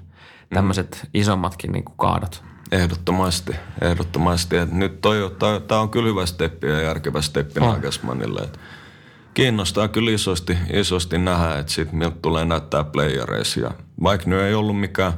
[0.54, 1.10] tämmöiset mm.
[1.14, 2.44] isommatkin niin kuin kaadot.
[2.72, 4.56] Ehdottomasti, ehdottomasti.
[4.56, 5.00] Et nyt
[5.68, 7.66] tämä on kyllä hyvä steppi ja järkevä steppi oh.
[7.66, 8.40] Nagelsmannille.
[8.40, 8.58] Et
[9.34, 13.60] kiinnostaa kyllä isosti, isosti nähdä, että sit miltä tulee näyttää playereissa.
[13.60, 13.70] Ja
[14.02, 15.12] vaikka nyt ei ollut mikään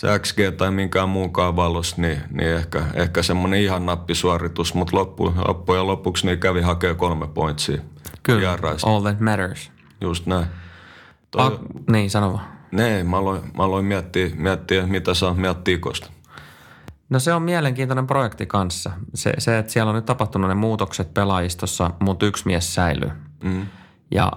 [0.00, 5.34] se XG tai minkään muunkaan valos, niin, niin ehkä, ehkä semmoinen ihan nappisuoritus, mutta loppu,
[5.48, 7.78] loppujen lopuksi niin kävi hakee kolme pointsia.
[8.22, 8.90] Kyllä, vieraista.
[8.90, 9.72] all that matters.
[10.00, 10.46] Just näin.
[11.30, 11.58] Toi, A,
[11.92, 12.56] niin, sano vaan.
[12.72, 16.10] Nee, mä aloin, mä aloin miettiä, miettiä, mitä saa miettiä Tikosta.
[17.10, 18.90] No se on mielenkiintoinen projekti kanssa.
[19.14, 23.10] Se, se että siellä on nyt tapahtunut ne muutokset pelaajistossa, mutta yksi mies säilyy.
[23.44, 23.66] Mm.
[24.10, 24.32] Ja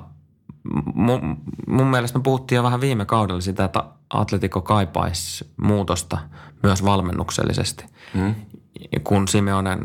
[0.94, 6.18] mun, mun mielestä me puhuttiin jo vähän viime kaudella sitä, että Atletico kaipaisi muutosta
[6.64, 7.86] myös valmennuksellisesti.
[8.14, 8.36] Mm.
[9.04, 9.80] Kun Simeonen,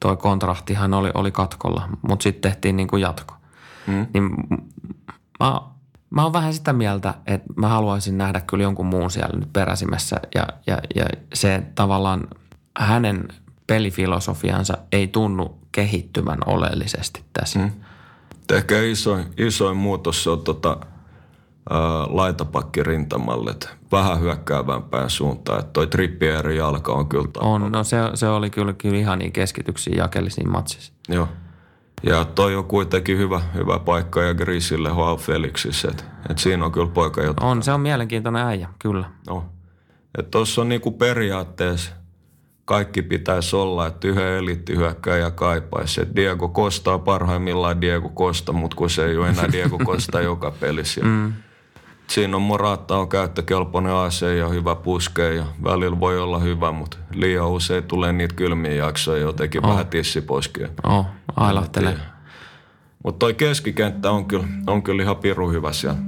[0.00, 3.34] toi kontrahtihan oli, oli katkolla, mutta sitten tehtiin niin kuin jatko.
[3.86, 4.06] Mm.
[4.14, 4.30] Niin
[5.40, 5.60] mä
[6.10, 10.16] Mä oon vähän sitä mieltä, että mä haluaisin nähdä kyllä jonkun muun siellä nyt peräsimessä
[10.34, 11.04] ja, ja, ja
[11.34, 12.28] se tavallaan
[12.78, 13.28] hänen
[13.66, 17.58] pelifilosofiansa ei tunnu kehittyvän oleellisesti tässä.
[17.58, 17.70] Mm.
[18.52, 20.76] Ehkä isoin, isoin muutos on tota,
[22.08, 23.54] laitapakki rintamalle,
[23.92, 25.60] vähän hyökkäävämpään suuntaan.
[25.60, 29.32] Että toi Trippieri jalka on kyllä On, no se, se oli kyllä, kyllä ihan niin
[29.32, 30.92] keskityksiä jakellisiin matsissa.
[31.08, 31.28] Joo.
[32.02, 35.88] Ja toi on kuitenkin hyvä, hyvä paikka ja Grisille Joao Felixissä.
[35.88, 37.48] Et, et siinä on kyllä poika jotain.
[37.48, 39.10] On, se on mielenkiintoinen äijä, kyllä.
[39.26, 39.44] No.
[40.18, 41.92] Että tuossa on niinku periaatteessa
[42.64, 46.02] kaikki pitäisi olla, että yhden elittihyökkäjä kaipaisi.
[46.02, 50.20] Et Diego Costa on parhaimmillaan Diego Costa, mutta kun se ei ole enää Diego Costa
[50.30, 51.00] joka pelissä.
[51.04, 51.32] Mm.
[52.08, 56.96] Siinä on Morata on käyttökelpoinen ase ja hyvä puske ja välillä voi olla hyvä, mutta
[57.14, 59.70] liian usein tulee niitä kylmiä jaksoja jotenkin oh.
[59.70, 60.68] vähän tissiposkia.
[60.84, 61.98] Oh, ailahtelee.
[63.04, 65.98] Mutta toi keskikenttä on kyllä, on kyllä ihan piru hyvä siellä.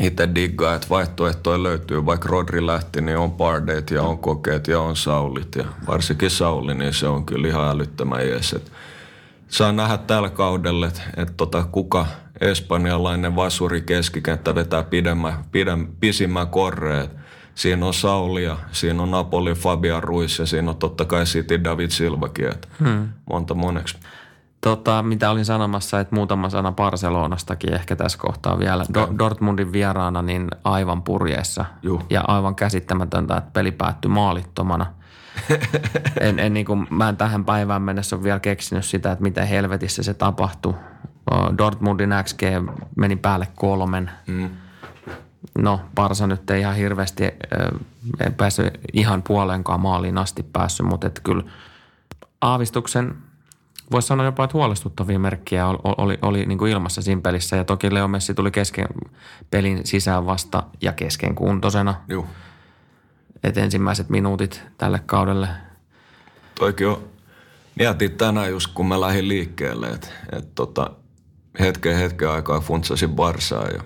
[0.00, 2.06] Itse diggaa, että vaihtoehtoja löytyy.
[2.06, 5.54] Vaikka Rodri lähti, niin on Pardeet ja on Kokeet ja on Saulit.
[5.56, 8.52] Ja varsinkin Sauli, niin se on kyllä ihan älyttömän jees.
[8.52, 8.72] Et
[9.48, 12.06] saa nähdä tällä kaudella, että, että tota, kuka
[12.40, 17.10] espanjalainen vasuri keskikenttä vetää pidemmä, pidemmä, pisimmän korreet.
[17.54, 21.90] Siinä on Saulia, siinä on Napoli Fabian Ruiz ja siinä on totta kai City David
[21.90, 22.50] Silvakin.
[22.80, 23.08] Hmm.
[23.30, 23.98] Monta moneksi.
[24.60, 28.84] Tota, mitä olin sanomassa, että muutama sana Barcelonastakin ehkä tässä kohtaa vielä.
[28.98, 32.04] Do- Dortmundin vieraana niin aivan purjeessa Juh.
[32.10, 34.86] ja aivan käsittämätöntä, että peli päättyi maalittomana.
[36.20, 39.46] en, en niin kuin, mä en tähän päivään mennessä ole vielä keksinyt sitä, että miten
[39.46, 40.74] helvetissä se tapahtui.
[41.58, 42.42] Dortmundin XG
[42.96, 44.10] meni päälle kolmen.
[44.26, 44.50] Mm.
[45.58, 51.20] No, Barsa nyt ei ihan hirveästi ei päässyt ihan puolenkaan maaliin asti päässyt, mutta että
[51.24, 51.42] kyllä
[52.40, 53.14] aavistuksen–
[53.90, 57.56] voisi sanoa jopa, että huolestuttavia merkkiä oli, oli, oli niin kuin ilmassa siinä pelissä.
[57.56, 58.88] Ja toki Leo Messi tuli kesken
[59.50, 61.94] pelin sisään vasta ja kesken kuntosena.
[62.08, 62.26] Joo.
[63.44, 65.48] Et ensimmäiset minuutit tälle kaudelle.
[66.54, 67.02] Toikin on,
[67.78, 70.90] mietin tänään just kun mä lähdin liikkeelle, että et tota,
[71.60, 73.82] hetken hetken aikaa funtsasin Barsaa ja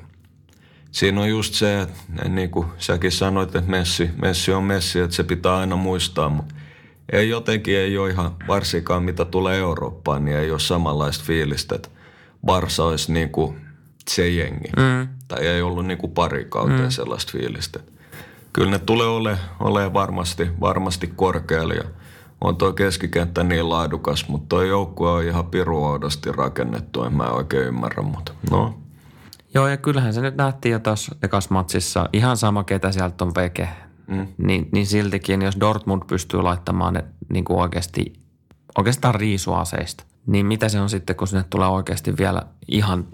[0.90, 5.16] siinä on just se, että niin kuin säkin sanoit, että Messi, Messi on Messi, että
[5.16, 6.54] se pitää aina muistaa, mutta
[7.12, 11.88] ei jotenkin ei ole ihan, varsinkaan mitä tulee Eurooppaan, niin ei ole samanlaista fiilistä, että
[12.46, 13.60] Barsa olisi niin kuin
[14.08, 14.68] se jengi.
[14.76, 15.08] Mm.
[15.28, 16.90] Tai ei ollut niin kuin pari kautta mm.
[16.90, 17.80] sellaista fiilistä.
[18.52, 21.84] Kyllä ne tulee ole, ole varmasti, varmasti korkealla ja
[22.40, 27.66] on tuo keskikenttä niin laadukas, mutta tuo joukkue on ihan piruodosti rakennettu, en mä oikein
[27.66, 28.78] ymmärrä, mutta no.
[29.54, 32.08] Joo, ja kyllähän se nyt nähtiin jo tuossa ekasmatsissa.
[32.12, 33.68] Ihan sama, ketä sieltä on veke
[34.06, 34.26] mm.
[34.38, 38.12] niin, niin siltikin, jos Dortmund pystyy laittamaan ne niin kuin oikeasti,
[38.78, 40.04] oikeastaan riisuaseista.
[40.26, 43.06] Niin mitä se on sitten, kun sinne tulee oikeasti vielä ihan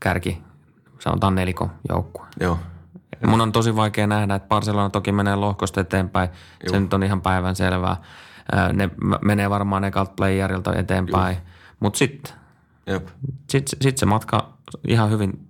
[0.00, 0.38] kärki,
[0.98, 2.26] sanotaan nelikon joukkue.
[2.40, 2.58] Joo.
[3.26, 6.28] Mun on tosi vaikea nähdä, että Barcelona toki menee lohkosta eteenpäin.
[6.64, 6.70] Juh.
[6.70, 7.96] Se nyt on ihan päivän selvää.
[8.72, 8.90] Ne
[9.24, 11.36] menee varmaan ekalta playerilta eteenpäin.
[11.80, 12.34] Mutta sitten
[13.50, 14.52] sit, sit se matka
[14.88, 15.48] ihan hyvin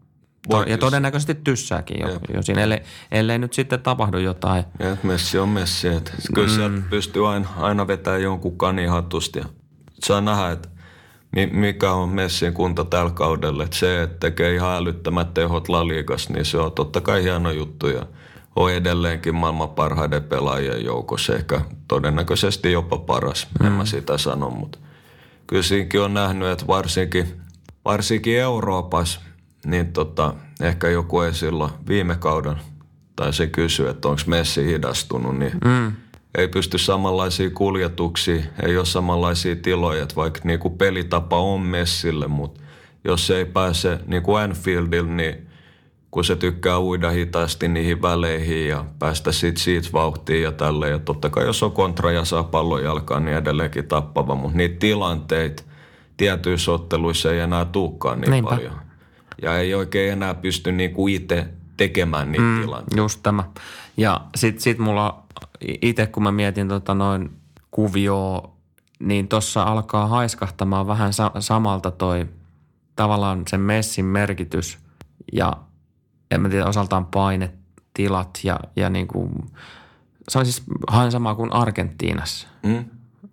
[0.49, 2.81] to, ja todennäköisesti tyssääkin jo, jo siinä, ellei,
[3.11, 4.65] ellei nyt sitten tapahdu jotain.
[4.79, 6.55] Ja Messi on Messi, että kyllä mm.
[6.55, 9.45] sieltä pystyy aina, aina vetämään jonkun kanihatusta ja
[10.05, 10.69] saa nähdä, että
[11.53, 13.65] mikä on Messin kunta tällä kaudella.
[13.65, 17.89] Että se, että tekee ihan älyttömät tehot Laliigas, niin se on totta kai hieno juttu
[17.89, 18.07] ja
[18.57, 23.67] on edelleenkin maailman parhaiden pelaajien joukossa, ehkä todennäköisesti jopa paras, mm.
[23.67, 23.87] en mä mm.
[23.87, 24.79] sitä sano, mutta
[25.47, 27.41] kyllä siinäkin on nähnyt, että varsinkin,
[27.85, 29.21] varsinkin Euroopassa,
[29.67, 32.57] niin tota, ehkä joku ei silloin viime kauden,
[33.17, 35.93] tai se kysyy, että onko Messi hidastunut, niin mm
[36.37, 42.29] ei pysty samanlaisia kuljetuksia, ei ole samanlaisia tiloja, että vaikka niin kuin pelitapa on messille,
[42.29, 42.61] mutta
[43.05, 45.46] jos se ei pääse niin kuin Anfieldille, niin
[46.11, 50.93] kun se tykkää uida hitaasti niihin väleihin ja päästä sit siitä vauhtiin ja tälleen.
[50.93, 54.77] Ja totta kai jos on kontra ja saa pallon jalkaan, niin edelleenkin tappava, mutta niitä
[54.79, 55.63] tilanteita
[56.17, 58.51] tietyissä otteluissa ei enää tulekaan niin Niinpä.
[58.51, 58.73] paljon.
[59.43, 62.97] Ja ei oikein enää pysty niin kuin itse tekemään niitä mm, tilanteita.
[62.97, 63.45] Just tämä.
[63.97, 65.23] Ja sitten sit mulla
[65.83, 67.31] itse kun mä mietin tota noin
[67.71, 68.51] kuvioa,
[68.99, 72.27] niin tuossa alkaa haiskahtamaan vähän sa- samalta toi
[72.97, 74.79] tavallaan sen messin merkitys
[75.33, 75.53] ja
[76.31, 79.31] en mä tiedä osaltaan painetilat ja, ja niin kuin,
[80.29, 82.49] se on siis hain sama kuin Argentiinassa.
[82.63, 82.85] Mm.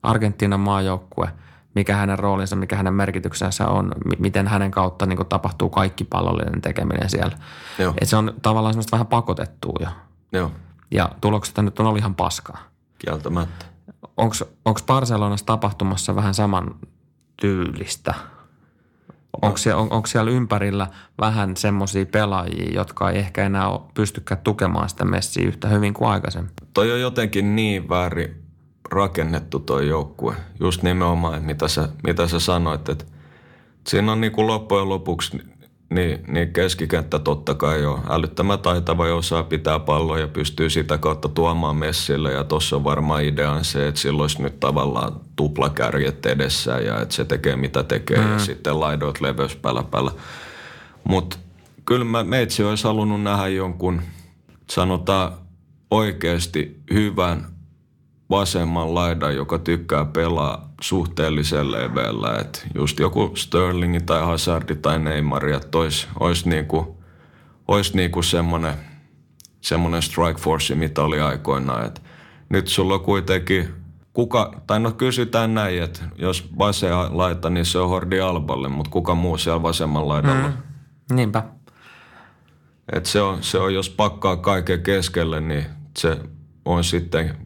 [0.04, 1.30] Argentiinan maajoukkue,
[1.76, 6.62] mikä hänen roolinsa, mikä hänen merkityksensä on, miten hänen kautta niin kuin tapahtuu kaikki pallollinen
[6.62, 7.38] tekeminen siellä.
[7.80, 7.94] Joo.
[8.02, 9.88] Et se on tavallaan semmoista vähän pakotettua jo.
[10.32, 10.52] Joo.
[10.92, 12.58] Ja tulokset nyt on ollut ihan paskaa.
[13.00, 13.66] Kieltämättä.
[14.66, 16.76] Onko Barcelonassa tapahtumassa vähän saman
[17.42, 18.14] tyylistä?
[19.42, 20.88] Onko siellä, on, onko siellä ympärillä
[21.20, 26.52] vähän semmoisia pelaajia, jotka ei ehkä enää pystykään tukemaan sitä messiä yhtä hyvin kuin aikaisemmin?
[26.74, 28.44] Toi on jotenkin niin väärin
[28.92, 30.36] rakennettu toi joukkue.
[30.60, 33.06] Just nimenomaan, mitä sä, mitä sä sanoit, että
[33.88, 35.53] siinä on niin kuin loppujen lopuksi
[35.94, 40.98] niin, niin keskikenttä totta kai on älyttömän taitava ja osaa pitää palloa ja pystyy sitä
[40.98, 42.32] kautta tuomaan messille.
[42.32, 47.16] Ja tuossa on varmaan idea se, että sillä olisi nyt tavallaan tuplakärjet edessä ja että
[47.16, 48.32] se tekee mitä tekee mm.
[48.32, 50.12] ja sitten laidoit leveys päällä päällä.
[51.04, 51.38] Mutta
[51.86, 54.02] kyllä mä, meitsi olisi halunnut nähdä jonkun,
[54.70, 55.34] sanotaan
[55.92, 57.46] oikeasti hyvän
[58.34, 62.38] vasemman laidan, joka tykkää pelaa suhteellisen leveällä.
[62.42, 66.98] Että just joku Sterlingi tai Hazardi tai Neymar, että olisi, olisi, niinku,
[67.68, 68.74] olisi niinku semmoinen,
[69.62, 71.86] semmoinen strike force, mitä oli aikoinaan.
[71.86, 72.02] Et
[72.50, 73.70] nyt sulla on kuitenkin
[74.14, 78.92] kuka, tai no kysytään näin, että jos vasen laita, niin se on Hordi Alballe, mutta
[78.92, 80.48] kuka muu siellä vasemman laidalla?
[80.48, 81.44] Mm, niinpä.
[82.94, 85.66] Et se, on, se on, jos pakkaa kaiken keskelle, niin
[85.98, 86.18] se
[86.66, 87.43] on sitten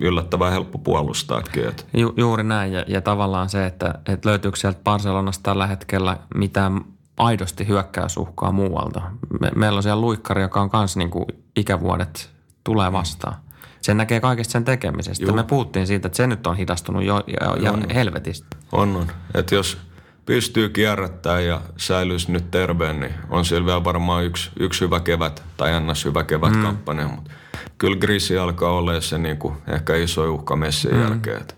[0.00, 1.68] yllättävän helppo puolustaakin.
[1.68, 1.84] Että.
[1.94, 6.84] Ju, juuri näin ja, ja tavallaan se, että, että löytyykö sieltä Barcelonasta tällä hetkellä mitään
[7.16, 9.02] aidosti hyökkäysuhkaa muualta.
[9.40, 11.10] Me, meillä on siellä luikkari, joka on myös niin
[11.56, 12.30] ikävuodet
[12.64, 13.34] tulee vastaan.
[13.80, 15.24] Sen näkee kaikesta sen tekemisestä.
[15.24, 15.34] Juh.
[15.34, 17.84] Me puhuttiin siitä, että se nyt on hidastunut jo ja, ja on.
[17.94, 18.46] helvetistä.
[18.72, 19.06] On, on.
[19.34, 19.78] Että jos
[20.26, 25.42] pystyy kierrättämään ja säilyisi nyt terveen, niin on siellä vielä varmaan yksi, yksi hyvä kevät
[25.56, 26.04] tai ns.
[26.04, 26.62] hyvä kevät mm.
[26.62, 27.08] kampanja.
[27.08, 27.30] Mutta
[27.80, 31.02] kyllä Grisi alkaa olla se niin kuin ehkä iso uhka Messin mm.
[31.02, 31.40] jälkeen.
[31.40, 31.56] Et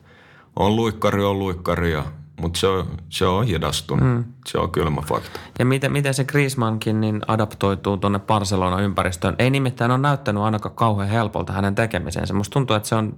[0.56, 2.04] on luikkari, on luikkari, ja,
[2.40, 4.08] mutta se on, se on hidastunut.
[4.08, 4.24] Mm.
[4.46, 5.40] Se on kylmä fakta.
[5.58, 9.36] Ja miten, miten se Griezmannkin niin adaptoituu tuonne Barcelona-ympäristöön?
[9.38, 12.34] Ei nimittäin ole näyttänyt ainakaan kauhean helpolta hänen tekemisensä.
[12.34, 13.16] Musta tuntuu, että se on,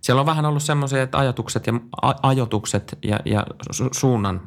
[0.00, 1.72] siellä on vähän ollut semmoisia, että ajatukset ja,
[2.02, 4.40] a, ajotukset ja, ja su, suunnan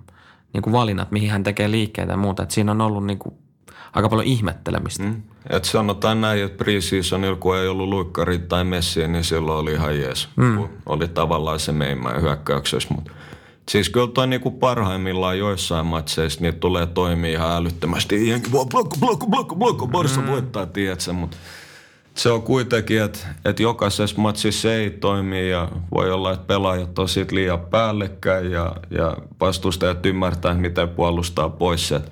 [0.53, 2.43] niin kuin valinnat, mihin hän tekee liikkeitä ja muuta.
[2.43, 3.35] Että siinä on ollut niin kuin
[3.93, 5.03] aika paljon ihmettelemistä.
[5.03, 5.21] Mm.
[5.49, 9.99] Et sanotaan näin, että preseasonilla kun ei ollut luikkari tai messiä, niin silloin oli ihan
[9.99, 10.29] jees.
[10.35, 10.67] Mm.
[10.85, 13.11] Oli tavallaan se meimään hyökkäyksessä, mutta
[13.69, 18.29] Siis kyllä toi niinku parhaimmillaan joissain matseissa niin tulee toimia ihan älyttömästi.
[18.29, 20.27] Jenki vaan blokko, blokko, blokko, blokko, Barsa mm.
[20.27, 21.37] voittaa, tiedätkö, mutta
[22.13, 27.09] se on kuitenkin, että, että jokaisessa matsissa ei toimi ja voi olla, että pelaajat on
[27.09, 31.91] siitä liian päällekkäin ja, ja vastustajat ymmärtää, miten puolustaa pois.
[31.91, 32.11] Että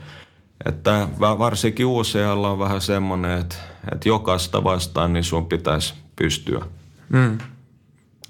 [0.65, 3.55] että varsinkin UCL on vähän semmoinen, että,
[3.91, 6.65] että jokaista vastaan niin sun pitäisi pystyä.
[7.09, 7.37] Mm.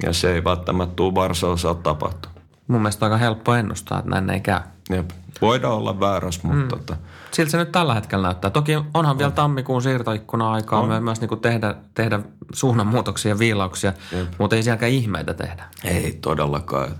[0.04, 2.32] Ja se ei välttämättä tule Varsalla tapahtua.
[2.68, 4.60] Mun mielestä aika helppo ennustaa, että näin ei käy.
[4.90, 5.10] Jep.
[5.42, 6.62] Voidaan olla väärässä, mutta...
[6.62, 6.68] Mm.
[6.68, 6.96] Tota...
[7.32, 8.52] Siltä se nyt tällä hetkellä näyttää.
[8.52, 9.18] Toki onhan on.
[9.18, 11.04] vielä tammikuun siirtoikkuna-aikaa on.
[11.04, 12.20] myös niin kuin tehdä, tehdä
[12.54, 14.28] suunnanmuutoksia ja viilauksia, Jep.
[14.38, 15.64] mutta ei sielläkään ihmeitä tehdä.
[15.84, 16.92] Ei todellakaan.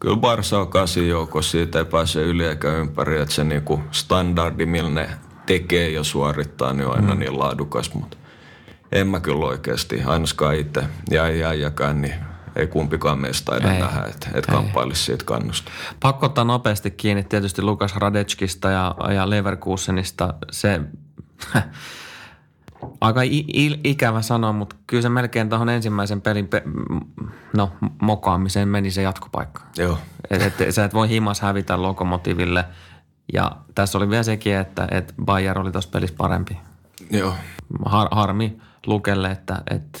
[0.00, 4.66] Kyllä Barsa on kasin joukossa, siitä ei pääse yli eikä ympäri, että se niinku standardi,
[4.66, 5.10] millä ne
[5.46, 7.20] tekee ja suorittaa, niin on aina mm.
[7.20, 8.16] niin laadukas, mutta
[8.92, 12.14] en mä kyllä oikeasti, ainakaan itse ja ei äijäkään, niin
[12.56, 13.80] ei kumpikaan meistä taida ei.
[13.80, 15.72] nähdä, että et kamppailisi siitä kannusta.
[16.00, 20.34] Pakko ottaa nopeasti kiinni tietysti Lukas Radetskista ja, ja Leverkusenista.
[20.50, 20.80] Se
[23.00, 26.62] aika i- ikävä sanoa, mutta kyllä se melkein tuohon ensimmäisen pelin pe-
[27.56, 27.72] no,
[28.02, 29.62] mokaamiseen meni se jatkopaikka.
[29.78, 29.98] Joo.
[30.30, 32.64] Et, et, sä et voi himas hävitä lokomotiiville.
[33.32, 36.58] Ja tässä oli vielä sekin, että, että Bayer oli tuossa pelissä parempi.
[37.10, 37.34] Joo.
[37.84, 39.98] Har, harmi Lukelle, että, että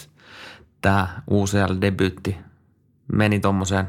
[0.80, 2.36] tämä UCL-debyytti
[3.12, 3.86] meni tuommoiseen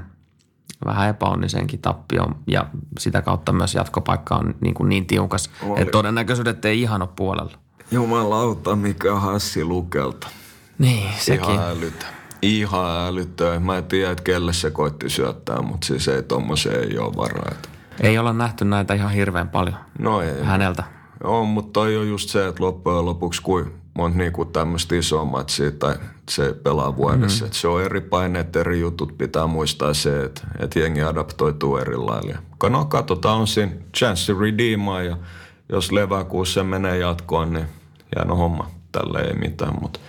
[0.86, 2.66] vähän epäonnisenkin tappioon ja
[3.00, 5.82] sitä kautta myös jatkopaikka on niin, kuin niin tiukas, Oli.
[5.82, 7.58] että todennäköisyydet ei ihan ole puolella.
[7.92, 10.28] Jumalauta, mikä hassi Lukelta.
[10.80, 11.50] Niin, sekin.
[11.50, 12.06] Ihan älytä.
[12.42, 13.60] Ihan älyttöä.
[13.60, 17.52] Mä en tiedä, että kelle se koitti syöttää, mutta siis ei tommoseen ei ole varaa.
[18.00, 20.44] Ei olla nähty näitä ihan hirveän paljon no ei.
[20.44, 20.84] häneltä.
[21.24, 25.72] Joo, mutta toi on just se, että loppujen lopuksi kuin monta niinku tämmöistä isoa matsia
[25.72, 25.96] tai
[26.30, 27.46] se pelaa vuodessa.
[27.46, 27.52] Mm.
[27.52, 29.18] se on eri paineet, eri jutut.
[29.18, 32.38] Pitää muistaa se, että, että jengi adaptoituu eri lailla.
[32.70, 35.18] No katsotaan, on siinä chance redeemaa ja
[35.70, 37.66] jos leväkuussa menee jatkoon, niin
[38.16, 38.70] hieno homma.
[38.92, 40.00] Tälle ei mitään, mutta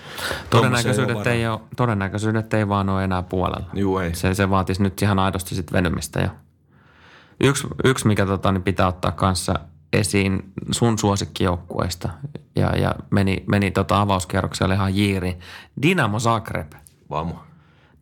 [0.51, 3.71] todennäköisyydet ei, ole, todennäköisyydet ei vaan ole enää puolella.
[3.75, 4.15] Juu, ei.
[4.15, 6.29] Se, se vaatisi nyt ihan aidosti sit venymistä jo.
[7.41, 9.55] Yksi, yksi mikä tota, niin pitää ottaa kanssa
[9.93, 12.09] esiin sun suosikkijoukkueista
[12.57, 15.39] ja, ja meni, meni tota avauskierrokselle ihan jiiri.
[15.83, 16.73] Dinamo Zagreb.
[17.11, 17.48] Vamo.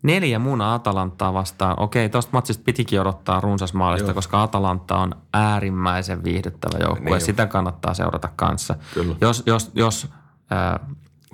[0.03, 1.81] Neljä muuna Atalantaa vastaan.
[1.81, 4.15] Okei, tuosta matsista pitikin odottaa runsasmaalista, Joo.
[4.15, 7.11] koska Atalanta on äärimmäisen viihdyttävä joukkue.
[7.11, 8.75] Niin Sitä kannattaa seurata kanssa.
[8.95, 9.17] Kyllä.
[9.21, 10.09] Jos, jos, jos
[10.51, 10.81] ää,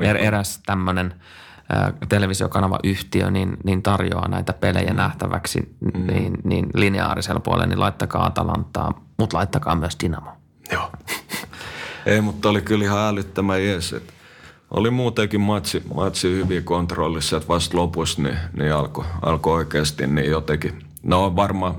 [0.02, 1.14] er, eräs tämmöinen
[2.08, 4.96] televisiokanava yhtiö niin, niin tarjoaa näitä pelejä mm.
[4.96, 6.06] nähtäväksi mm.
[6.06, 10.30] niin, niin lineaarisella puolella, niin laittakaa Atalantaa, mutta laittakaa myös Dinamo.
[10.72, 10.90] Joo.
[12.06, 13.92] Ei, mutta oli kyllä ihan älyttömän jees.
[13.92, 14.12] Että
[14.72, 20.30] oli muutenkin matsi, matsi hyvin kontrollissa, että vasta lopussa niin, niin alkoi alko oikeasti niin
[20.30, 20.78] jotenkin.
[21.02, 21.74] No varmaan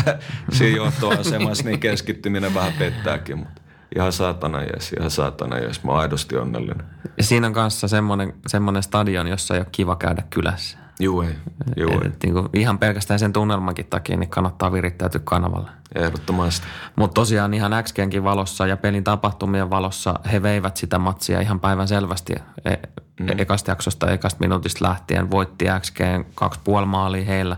[0.52, 3.60] siinä johtoasemassa niin keskittyminen vähän pettääkin, mutta
[3.96, 5.84] ihan saatana jees, ihan saatana jees.
[5.84, 6.86] Mä oon aidosti onnellinen.
[7.20, 10.78] Siinä on kanssa semmoinen, semmoinen stadion, jossa ei ole kiva käydä kylässä.
[11.00, 11.36] Juu ei,
[11.76, 12.06] juu ei.
[12.06, 15.70] Et, niin kuin ihan pelkästään sen tunnelmankin takia niin kannattaa virittäytyä kanavalle.
[15.94, 16.66] Ehdottomasti.
[16.96, 21.88] Mutta tosiaan ihan XGnkin valossa ja pelin tapahtumien valossa he veivät sitä matsia ihan päivän
[21.88, 22.34] selvästi.
[22.64, 22.76] E-
[23.20, 23.38] mm.
[23.38, 27.56] Ekasta jaksosta, ekasta minuutista lähtien voitti XGn kaksi puoli maalia heillä,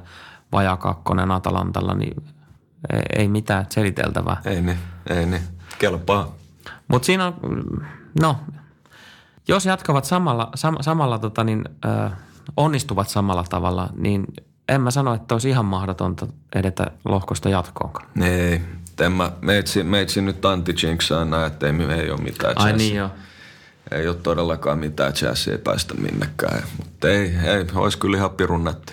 [0.52, 2.22] vajaa kakkonen Atalantalla, niin
[3.16, 4.36] ei mitään seliteltävää.
[4.44, 4.78] Ei niin,
[5.10, 5.42] ei niin.
[5.78, 6.34] Kelpaa.
[6.88, 7.34] Mutta siinä on,
[8.20, 8.36] no,
[9.48, 12.12] jos jatkavat samalla, sam, samalla tota niin, äh,
[12.56, 14.24] onnistuvat samalla tavalla, niin
[14.68, 18.06] en mä sano, että olisi ihan mahdotonta edetä lohkosta jatkoonkaan.
[18.22, 18.60] Ei,
[19.00, 23.10] en mä, meitsi, meitsi nyt anti-jinksaa näin, että ei, ei ole mitään Ai niin joo.
[23.90, 26.62] Ei ole todellakaan mitään jazzia, ei päästä minnekään.
[26.76, 28.92] Mutta ei, ei, olisi kyllä ihan pirun nätti.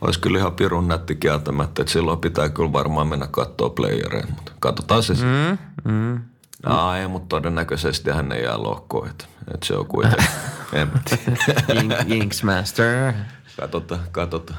[0.00, 4.52] Olisi kyllä ihan pirun nätti kieltämättä, että silloin pitää kyllä varmaan mennä katsoa playereja, mutta
[4.60, 5.58] katsotaan se mm,
[5.92, 6.20] mm.
[6.66, 9.24] No, ei, mutta todennäköisesti hän ei jää lohkoon, että,
[9.54, 10.26] että se on kuitenkin,
[11.68, 13.12] en mä Inksmaster.
[13.60, 14.58] Katsotaan, katsotaan.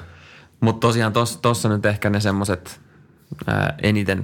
[0.59, 2.81] Mutta tosiaan tuossa nyt ehkä ne semmoiset
[3.84, 4.23] eniten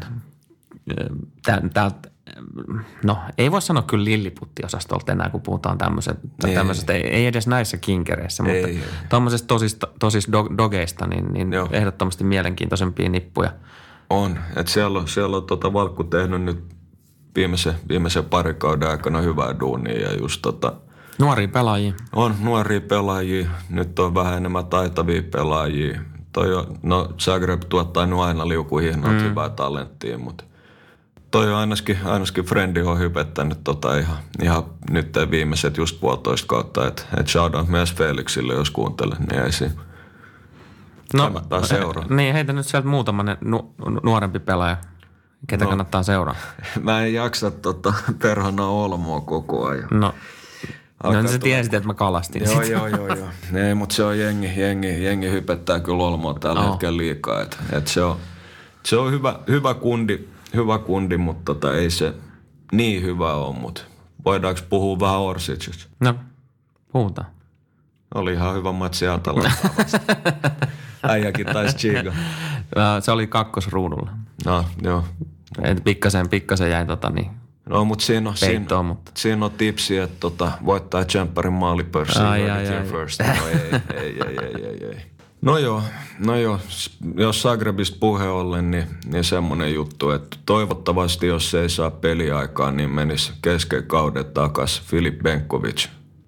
[1.74, 2.10] täältä,
[3.04, 8.44] no ei voi sanoa kyllä lilliputti-osastolta enää, kun puhutaan tämmöisestä, ei, ei edes näissä kinkereissä,
[8.44, 8.68] mutta
[9.10, 13.54] tuommoisesta tosista, tosista dogeista, niin, niin ehdottomasti mielenkiintoisempia nippuja.
[14.10, 16.79] On, että siellä on, siellä on tota Valkku tehnyt nyt
[17.40, 18.24] viimeisen, viimeisen
[18.58, 20.74] kauden aikana hyvää duunia ja just tota,
[21.20, 21.94] Nuoria pelaajia.
[22.16, 26.02] On nuoria pelaajia, nyt on vähän enemmän taitavia pelaajia.
[26.32, 29.20] Toi on, no Zagreb tuottaa nyt aina liukuhihnot mm.
[29.20, 30.44] hyvää talenttia, mutta
[31.32, 36.88] toi on ainakin, ainakin Frendi on hypettänyt tota ihan, ihan nyt viimeiset just puolitoista kautta,
[36.88, 39.74] että et shoutout myös Felixille, jos kuuntelee, niin ei siinä.
[41.14, 42.06] No, kannattaa seuraa.
[42.10, 43.74] Niin, heitä nyt sieltä muutama nu,
[44.04, 44.78] nuorempi pelaaja
[45.48, 46.36] Ketä no, kannattaa seuraa?
[46.84, 49.88] Mä en jaksa tota perhana Olmoa koko ajan.
[49.92, 50.14] No,
[51.04, 53.30] No niin sä tiesit, että mä kalastin Joo, joo, joo, joo.
[53.68, 56.72] Ei, mutta se on jengi, jengi, jengi hypettää kyllä Olmoa tällä oh.
[56.72, 57.42] hetkellä liikaa.
[57.42, 58.18] Et, et se on,
[58.84, 62.14] se on hyvä, hyvä kundi, hyvä kundi, mutta tota, ei se
[62.72, 63.82] niin hyvä ole, mutta
[64.26, 65.86] voidaanko puhua vähän Orsicista?
[66.00, 66.16] No,
[66.92, 67.28] puhutaan.
[68.16, 69.86] Oli ihan hyvä matsi Atalantaa
[71.04, 72.14] Äijäkin taisi chiga.
[73.00, 74.12] Se oli kakkosruudulla.
[74.46, 75.04] No, joo.
[75.64, 77.32] Et pikkasen, pikkasen jäi tota niin
[77.70, 79.12] No, mutta siinä peittoon, siinä, mutta.
[79.16, 82.26] siinä on tipsi, että tota, voittaa Jumperin maalipörssiin.
[82.26, 82.86] Ai, ai, ai.
[82.86, 83.20] First.
[83.20, 83.56] No, ei,
[83.94, 85.02] ei, ei, ei, ei, ei.
[85.42, 85.84] No joo,
[86.20, 86.60] no joo.
[87.16, 92.72] Jos Zagrebista puhe ollen, niin, niin semmoinen juttu, että toivottavasti jos se ei saa peliaikaa,
[92.72, 95.88] niin menisi kesken kauden takas Filip Benkovic.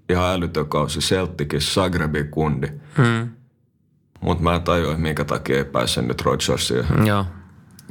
[0.09, 2.68] Ihan älytön kausi Celticissa, Zagrebin kundi.
[2.97, 3.30] Hmm.
[4.22, 6.86] Mutta mä en tajua, että minkä takia ei pääse nyt Rodgersiin.
[7.05, 7.26] Joo,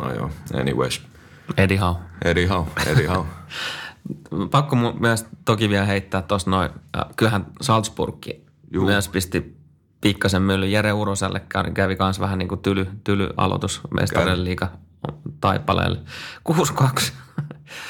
[0.01, 1.03] No joo, anyways.
[1.57, 1.97] Eddie Howe.
[2.25, 3.27] Eddie Howe, Eddie Howe.
[4.51, 8.85] Pakko mun myös toki vielä heittää tuossa noin, äh, kyllähän Salzburgki Juu.
[8.85, 9.57] myös pisti
[10.01, 10.73] pikkasen myllyn.
[10.73, 11.43] Jere Uroselle
[11.75, 14.71] kävi, kans vähän niin kuin tyly, tyly aloitus mestarien liiga
[15.41, 15.99] taipaleelle.
[17.03, 17.13] 6-2.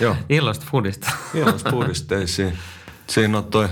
[0.01, 0.17] Joo.
[0.29, 1.11] Illoista foodista.
[1.35, 2.59] Ilmas puhdisteisiin.
[3.07, 3.69] Siinä on toi,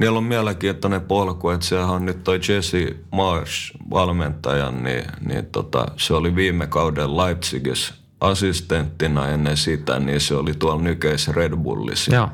[0.00, 5.86] niillä on mielenkiintoinen polku, että sehän on nyt toi Jesse Marsh valmentaja, niin, niin tota,
[5.96, 12.14] se oli viime kauden Leipzigissä assistenttina ennen sitä, niin se oli tuolla nykeis Red Bullissa.
[12.14, 12.28] Joo.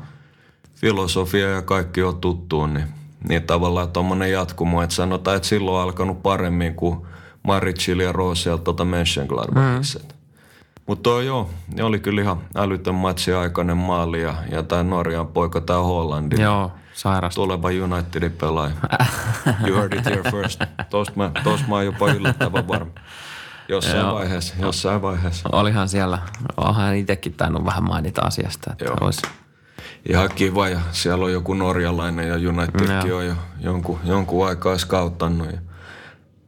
[0.75, 2.87] Filosofia ja kaikki on tuttuun, niin,
[3.29, 6.99] niin tavallaan tuommoinen jatkumo, että sanotaan, että silloin on alkanut paremmin kuin
[7.43, 9.99] Maricil ja Rosel tuota Mönchengladbachissa.
[9.99, 10.12] Mm.
[10.87, 15.61] Mutta joo, ne oli kyllä ihan älytön matsi aikainen maali ja, ja tämä Norjan poika,
[15.61, 16.41] tämä Hollandi.
[16.41, 17.35] Joo, sairasta.
[17.35, 18.73] Tuleva Unitedin pelaaja.
[19.67, 20.61] You heard it here first.
[20.89, 22.91] Tuosta mä, tosta mä oon jopa yllättävän varma.
[23.67, 24.15] Jossain Joo.
[24.15, 25.49] vaiheessa, jossain vaiheessa.
[25.51, 26.19] Olihan siellä,
[26.57, 28.97] onhan itsekin tainnut vähän mainita asiasta, että Joo.
[29.01, 29.21] olisi.
[30.09, 33.17] Ihan kiva ja siellä on joku norjalainen ja Unitedkin Joo.
[33.17, 35.57] on jo jonkun, jonkun aikaa skauttanut ja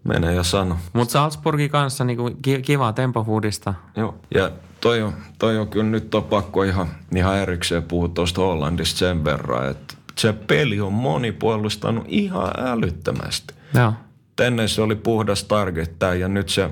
[0.05, 0.77] menee ja sano.
[0.93, 3.73] Mutta Salzburgin kanssa niinku ki- kivaa tempofoodista.
[3.95, 4.15] Joo.
[4.35, 4.51] Ja
[4.81, 9.23] toi on, toi on kyllä nyt on pakko ihan, ihan erikseen puhua tuosta Hollandista sen
[9.25, 13.53] verran, että se peli on monipuolistanut ihan älyttömästi.
[13.73, 13.93] Joo.
[14.41, 16.69] Ennen se oli puhdas targettaa ja nyt se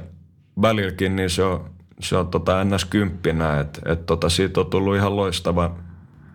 [0.62, 1.70] välilläkin niin se on,
[2.00, 2.86] se on tota ns.
[2.86, 5.76] kymppinä, että et tota siitä on tullut ihan loistava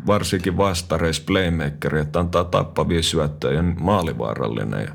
[0.06, 4.92] varsinkin vastareis playmakeri, että antaa tappavia syöttöjä ja maalivaarallinen ja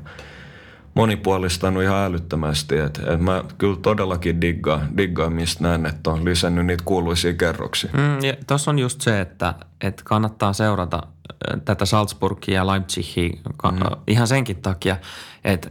[0.94, 2.78] monipuolistanut ihan älyttömästi.
[2.78, 7.90] Et, et mä kyllä todellakin diggaan, diggaan mistä näen, että on lisännyt niitä kuuluisia kerroksia.
[7.92, 13.32] Mm, ja tuossa on just se, että, että kannattaa seurata äh, tätä Salzburgia ja Leipzigia
[13.70, 13.78] mm.
[14.06, 14.96] ihan senkin takia,
[15.44, 15.70] että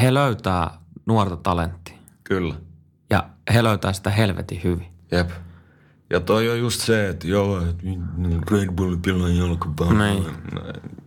[0.00, 0.70] he löytää
[1.06, 2.54] nuorta talenttia Kyllä.
[3.10, 4.86] ja he löytää sitä helvetin hyvin.
[5.12, 5.30] Jep.
[6.10, 7.82] Ja toi on just se, että joo, että
[8.50, 10.06] Red Bull pilaa jalkapalloa.
[10.06, 10.26] Niin.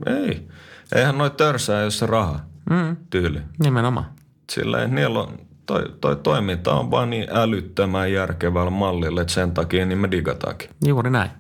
[0.06, 0.47] Ei.
[0.95, 2.39] Eihän noi törsää, jos se raha
[2.70, 3.39] Mm, tyyli.
[3.63, 4.05] nimenomaan.
[4.51, 9.86] Sillä niillä on, toi, toi toiminta on vaan niin älyttömän järkevällä mallilla, että sen takia
[9.86, 10.70] niin me digataankin.
[10.86, 11.32] Juuri näin.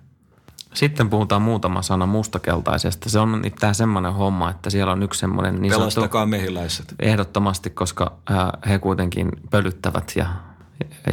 [0.73, 3.09] Sitten puhutaan muutama sana mustakeltaisesta.
[3.09, 6.95] Se on tämä semmoinen homma, että siellä on yksi semmoinen niin sanottu Pelastakaa mehiläiset.
[6.99, 8.37] ehdottomasti, koska äh,
[8.69, 10.25] he kuitenkin pölyttävät ja,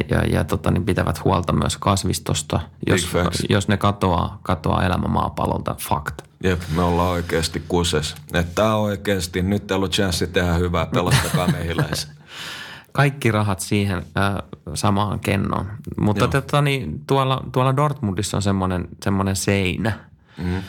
[0.09, 2.59] ja, ja tota, niin pitävät huolta myös kasvistosta.
[2.87, 3.07] Jos,
[3.49, 6.23] jos ne katoaa, katoaa elämä maapallolta, fakta.
[6.43, 8.15] Jep, me ollaan oikeasti kuses.
[8.59, 12.11] On oikeasti, nyt teillä on chanssi tehdä hyvää, pelastakaa mehiläiset.
[12.91, 14.35] Kaikki rahat siihen äh,
[14.73, 15.65] samaan kennoon.
[15.99, 19.99] Mutta tota, niin, tuolla, tuolla Dortmundissa on semmoinen, semmoinen seinä,
[20.37, 20.63] Mm.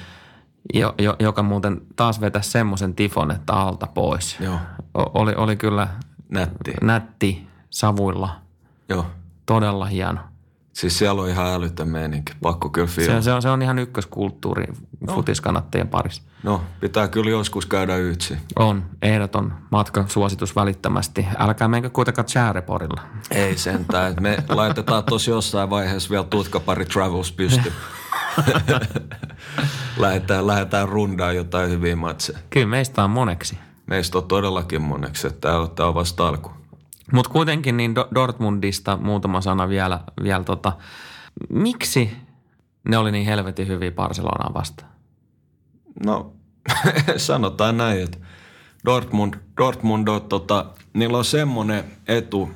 [0.75, 4.37] jo, jo, joka muuten taas vetäisi semmoisen tifon, että alta pois.
[4.41, 4.59] Joo,
[4.95, 5.89] O, oli, oli kyllä
[6.29, 6.75] nätti.
[6.83, 8.37] nätti savuilla,
[8.89, 9.07] Joo.
[9.47, 10.21] todella hieno.
[10.73, 12.33] Siis siellä on ihan älytön meininki.
[12.43, 13.23] Pakko kyllä Se, fiilata.
[13.23, 14.65] se, on, se on ihan ykköskulttuuri
[15.15, 16.23] futiskannattajien parissa.
[16.43, 18.37] No, pitää kyllä joskus käydä yksi.
[18.57, 21.27] On, ehdoton matkasuositus välittömästi.
[21.39, 23.01] Älkää menkö kuitenkaan Chääreporilla.
[23.31, 24.15] Ei sentään.
[24.21, 27.73] Me laitetaan tosi jossain vaiheessa vielä tutkapari Travels pysty.
[29.97, 32.39] lähdetään, lähdetään rundaan jotain hyviä matseja.
[32.51, 33.59] Kyllä meistä on moneksi.
[33.87, 36.51] Meistä on todellakin moneksi, että tämä on vasta alku.
[37.13, 40.01] Mutta kuitenkin niin Do- Dortmundista muutama sana vielä.
[40.23, 40.73] vielä tota.
[41.49, 42.17] Miksi
[42.89, 44.91] ne oli niin helvetin hyviä Barcelonaa vastaan?
[46.07, 46.33] No,
[47.17, 48.19] sanotaan näin, että
[48.85, 52.51] Dortmund, Dortmund on, tota, niillä on semmoinen etu,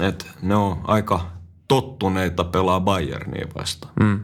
[0.00, 1.26] että ne on aika
[1.68, 3.92] tottuneita pelaa Bayernia vastaan.
[4.00, 4.20] Mm.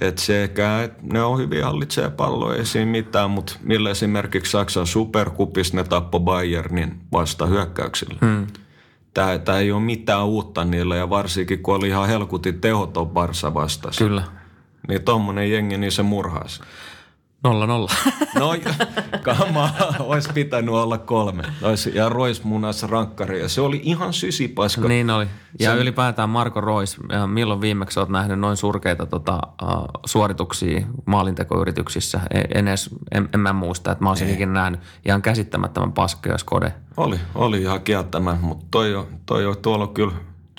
[0.00, 4.86] Et sekä, et ne on hyvin hallitsee palloa, ei siinä mitään, mutta millä esimerkiksi Saksan
[4.86, 8.18] superkupissa ne tappo Bayernin vasta hyökkäyksillä.
[8.20, 8.46] Mm.
[9.14, 13.54] Tämä, tämä ei ole mitään uutta niillä ja varsinkin kun oli ihan helkutin tehoton Barsa
[13.54, 13.98] vastas.
[13.98, 14.22] Kyllä.
[14.88, 16.60] Niin tommonen jengi, niin se murhaisi.
[17.44, 17.90] Nolla nolla.
[18.38, 18.54] No,
[19.22, 21.42] kama, olisi pitänyt olla kolme.
[21.62, 24.88] Olisi, ja Rois munas rankkari ja se oli ihan sysipaska.
[24.88, 25.26] niin oli.
[25.58, 29.68] Ja Se- ylipäätään Marko Rois, milloin viimeksi olet nähnyt noin surkeita tota, uh,
[30.06, 32.20] suorituksia maalintekoyrityksissä?
[32.34, 36.38] En, en, edes, en, en mä muista, että mä olisin ikinä nähnyt ihan käsittämättömän paskoja
[36.38, 36.74] skode.
[36.96, 40.12] Oli, oli ihan kieltämä, mutta toi on, toi on tuolla on kyllä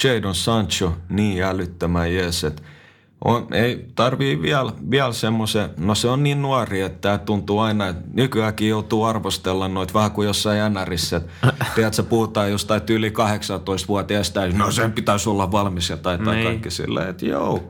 [0.04, 2.62] Jadon Sancho niin älyttömän jees, että
[3.26, 7.88] On, ei tarvii vielä, vielä semmoisen, no se on niin nuori, että tämä tuntuu aina,
[7.88, 11.22] että nykyäänkin joutuu arvostella noita vähän kuin jossain NRissä.
[11.76, 16.48] Tiedätkö, puhutaan jostain yli 18-vuotiaista, no sen pitäisi olla valmis ja tai, tai Niin.
[16.48, 17.64] kaikki silleen, että joo.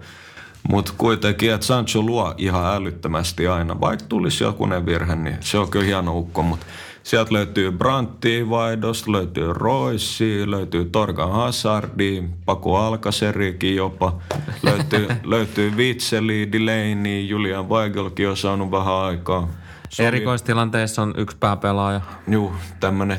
[0.69, 3.79] Mutta kuitenkin, että Sancho luo ihan älyttömästi aina.
[3.81, 6.43] Vaikka tulisi jokunen virhe, niin se on kyllä hieno ukko.
[6.43, 6.65] Mutta
[7.03, 14.17] sieltä löytyy Brandtia vaihdosta, löytyy Roissi, löytyy Torgan Hazardi, Paku Alkaserikin jopa.
[14.63, 19.47] Löytyy, löytyy Vitseli, Delaney, Julian Weigelkin on saanut vähän aikaa.
[19.89, 22.01] Sovi- Erikoistilanteessa on yksi pääpelaaja.
[22.27, 22.53] Juu,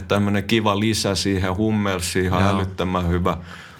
[0.08, 2.50] tämmönen kiva lisä siihen Hummelsiin, ihan Joo.
[2.50, 3.36] älyttömän hyvä.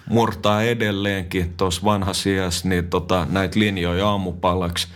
[0.09, 4.89] Murtaa edelleenkin tuossa vanhassa iässä niin tota, näitä linjoja aamupalaksi.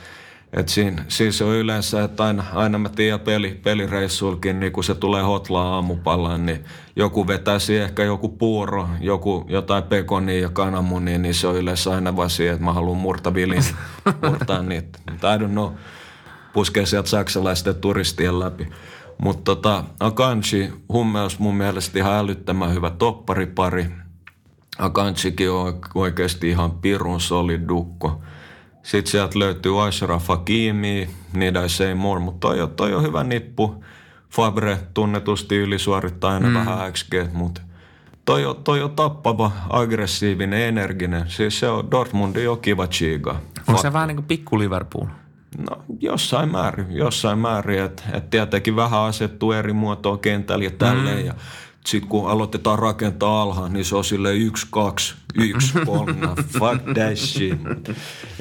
[0.56, 4.94] Et siinä, siis on yleensä, että aina, aina mä tiedän peli, pelireissuilkin, niin kun se
[4.94, 6.64] tulee hotlaan aamupalaan, niin
[6.96, 11.94] joku vetää siihen ehkä joku puuro, joku jotain pekonia ja kananmunia, niin se on yleensä
[11.94, 13.64] aina vaan siihen, että mä haluan murtavilin,
[14.28, 14.98] murtaa niitä.
[15.08, 15.72] I don't know
[16.56, 18.68] puskee sieltä saksalaisten turistien läpi.
[19.18, 23.86] Mutta tota, Akanji, Hummels mun mielestä ihan älyttömän hyvä topparipari.
[24.78, 28.20] Akanjikin on oikeasti ihan pirun solid dukko.
[28.86, 33.84] Sitten sieltä löytyy Ashraf Hakimi, Need I Say More, mutta toi, toi on hyvä nippu.
[34.30, 36.54] Fabre tunnetusti ylisuorittaa aina mm.
[36.54, 37.60] vähän XG, mutta
[38.24, 41.24] toi on, toi on tappava, aggressiivinen, energinen.
[41.28, 43.40] Siis se on Dortmundin on kiva chiga.
[43.68, 45.06] Onko se vähän niin kuin pikku Liverpool?
[45.58, 51.18] No jossain määrin, jossain määrin, että et tietenkin vähän asettuu eri muotoa kentällä ja tälleen
[51.18, 51.26] mm.
[51.26, 51.34] ja
[51.86, 56.14] sitten kun aloitetaan rakentaa alhaan, niin se on sille yksi, kaksi, yksi, kolme,
[56.58, 57.60] fuck that shit.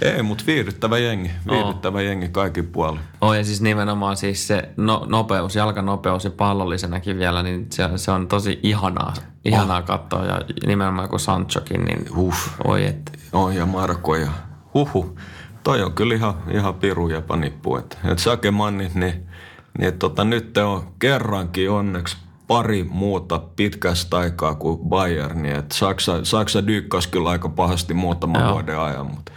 [0.02, 3.00] Ei, mutta viihdyttävä jengi, viihdyttävä jengi kaikin puolin.
[3.22, 8.12] Oh, ja siis nimenomaan siis se no, nopeus, jalkanopeus ja pallollisenakin vielä, niin se, se
[8.12, 9.14] on tosi ihanaa,
[9.46, 9.86] ihanaa oh.
[9.86, 10.26] katsoa.
[10.26, 12.48] Ja nimenomaan kun Sanchokin, niin Uff.
[12.64, 13.20] oi et.
[13.34, 14.32] Oh, ja Marko ja
[14.74, 15.20] huhu.
[15.64, 17.78] Toi on kyllä ihan, ihan piru ja panippu.
[17.78, 19.30] Että et Sakemannit, niin,
[19.78, 22.18] niin et tota, nyt te on kerrankin onneksi
[22.48, 25.42] pari muuta pitkästä aikaa kuin Bayern.
[25.42, 28.54] Niin et Saksa, Saksa dykkas kyllä aika pahasti muutaman Joo.
[28.54, 29.32] vuoden ajan, mutta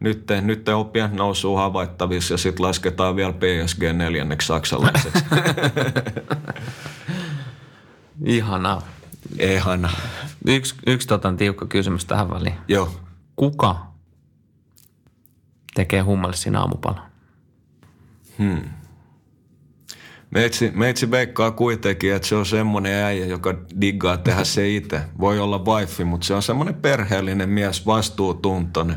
[0.00, 5.24] nyt te, nyt te on pian nousua havaittavissa ja sitten lasketaan vielä PSG neljänneksi saksalaiseksi.
[8.24, 8.82] Ihanaa.
[9.38, 9.90] Ehana.
[10.46, 12.54] Yksi, yksi tota, tiukka kysymys tähän väliin.
[12.68, 12.94] Joo.
[13.36, 13.86] Kuka
[15.74, 17.02] tekee hummelsin aamupalan?
[20.32, 25.00] Meitsi, meitsi veikkaa kuitenkin, että se on semmoinen äijä, joka diggaa tehdä se itse.
[25.20, 28.96] Voi olla wifi, mutta se on semmoinen perheellinen mies, vastuutuntoinen.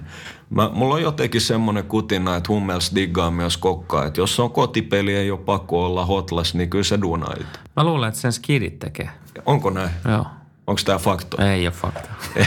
[0.49, 4.05] Mä, mulla on jotenkin semmoinen kutina, että Hummels diggaa myös kokkaa.
[4.05, 7.59] Että jos on kotipeli, ei ole pakko olla hotlas, niin kyllä se duunaa itse.
[7.75, 9.09] Mä luulen, että sen skidit tekee.
[9.45, 9.89] Onko näin?
[10.11, 10.25] Joo.
[10.67, 11.51] Onko tämä fakta?
[11.51, 12.09] Ei ole fakta.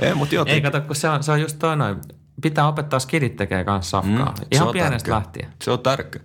[0.00, 0.62] Ei, mutta Ei jotenkin.
[0.62, 1.96] kato, kun se on, se on just toi noin.
[2.42, 4.26] Pitää opettaa skidit tekee kanssa safkaa.
[4.30, 5.14] Mm, Se Ihan pienestä tärkeä.
[5.14, 5.48] lähtien.
[5.62, 6.22] Se on tärkeä.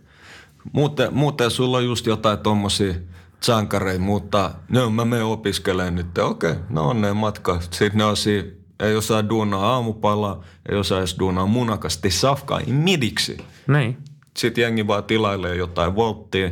[0.74, 2.94] Muuten, muuten sulla on just jotain tommosia
[3.40, 6.18] sankareita, mutta no mä menen opiskelemaan nyt.
[6.18, 7.62] Okei, no onneen matka.
[7.62, 8.48] Sitten ne on siinä,
[8.80, 13.38] ei osaa duunaa aamupalaa, ei osaa edes duunaa munakasti safkaa, midiksi.
[13.68, 13.98] Niin.
[14.38, 16.50] Sitten jengi vaan tilailee jotain volttia,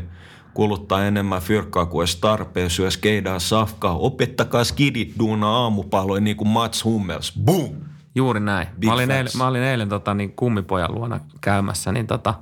[0.53, 3.97] kuluttaa enemmän fyrkkaa kuin edes tarpeen, syö skeidaa safkaa.
[3.97, 7.33] Opettakaa skidit duunaa aamupaloja niin kuin Mats Hummels.
[7.45, 7.75] Boom!
[8.15, 8.67] Juuri näin.
[8.79, 9.17] Big mä olin, facts.
[9.17, 12.33] eilen, mä olin eilen tota, niin kummipojan luona käymässä, niin tota,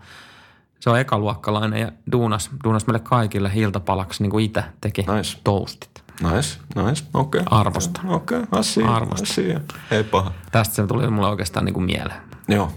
[0.80, 5.38] se on ekaluokkalainen ja duunas, duunas meille kaikille iltapalaksi, niin kuin itse teki Nice.
[5.44, 6.04] toastit.
[6.22, 7.42] Nice, nice, okei.
[7.46, 8.10] Arvostan.
[8.10, 9.28] Okei, okay, asia, Arvostan.
[9.32, 9.60] asia.
[9.92, 10.32] Ei paha.
[10.52, 12.22] Tästä se tuli mulle oikeastaan niin kuin mieleen.
[12.48, 12.72] Joo,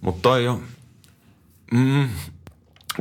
[0.00, 0.62] mutta toi on,
[1.72, 2.08] mm,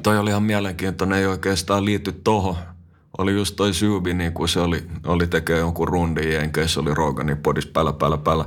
[0.03, 2.55] toi oli ihan mielenkiintoinen, ei oikeastaan liity tohon.
[3.17, 7.37] Oli just toi Syubi, niin kun se oli, oli tekee jonkun rundin jenkeissä, oli Roganin
[7.37, 8.45] podis päällä, päällä, päällä.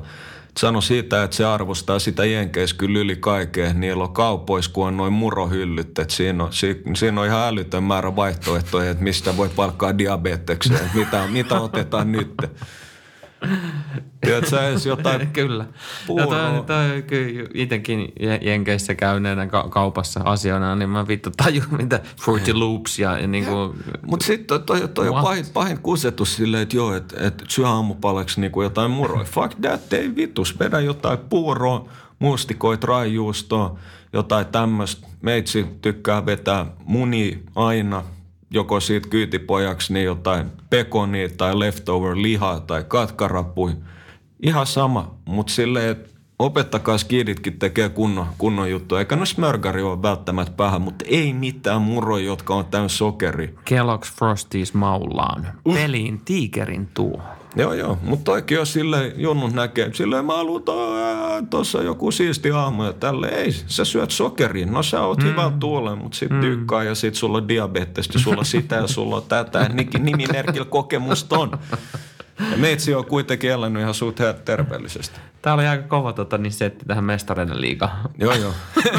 [0.58, 3.72] Sano siitä, että se arvostaa sitä jenkeissä kyllä yli kaikkea.
[3.72, 5.98] Niillä on kaupoissa, kun on noin murohyllyt.
[5.98, 10.90] Että siinä, on, si, siinä on ihan älytön määrä vaihtoehtoja, että mistä voi palkkaa diabetekseen.
[10.94, 12.32] Mitä, mitä otetaan nyt.
[14.20, 15.64] Tiedätkö edes jotain Kyllä.
[16.06, 16.36] puuroa?
[16.36, 21.64] Ja toi, toi, kyllä itsekin Je- Jenkeissä käyneenä ka- kaupassa asioina, niin mä vittu tajun,
[21.82, 23.72] mitä Fruity Loops ja, ja niin kuin,
[24.06, 27.68] Mutta sitten toi, toi, toi on pahin, pahin kusetus silleen, että joo, että et syö
[27.68, 29.24] aamupalaksi niinku jotain muroja.
[29.24, 30.58] Fuck that, ei vitus.
[30.58, 31.88] Vedä jotain puuroa,
[32.18, 33.78] mustikoit, raijuustoa,
[34.12, 35.06] jotain tämmöistä.
[35.22, 38.02] Meitsi tykkää vetää muni aina,
[38.50, 43.72] joko siitä kyytipojaksi, niin jotain pekonia tai leftover lihaa tai katkarapui.
[44.42, 48.96] Ihan sama, mutta silleen, että opettakaa skiditkin tekee kunnon, kunnon juttu.
[48.96, 53.48] Eikä no smörgari ole välttämättä paha, mutta ei mitään muroja, jotka on täynnä sokeria.
[53.48, 55.46] Kellogg's Frosties maulaan.
[55.64, 57.22] Peliin tiikerin tuo.
[57.56, 57.98] Joo, joo.
[58.02, 60.62] Mutta toikin on silleen, junnut näkee, silleen mä haluan
[61.50, 63.28] tuossa joku siisti aamu ja tälle.
[63.28, 64.72] Ei, sä syöt sokerin.
[64.72, 65.24] No sä oot mm.
[65.24, 66.40] hyvä tuolle, mutta sit mm.
[66.40, 69.68] tykkää ja sit sulla on diabetes ja sulla sitä ja sulla on tätä.
[69.98, 71.50] Nimimerkillä kokemusta on.
[72.50, 75.20] Ja meitsi on kuitenkin elänyt ihan suht terveellisesti.
[75.42, 78.10] Tää oli aika kova tota, niin setti tähän mestareiden liigaan.
[78.18, 78.52] Joo, joo.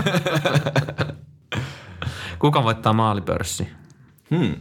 [2.39, 3.67] Kuka voittaa maalipörssi?
[4.35, 4.55] Hmm.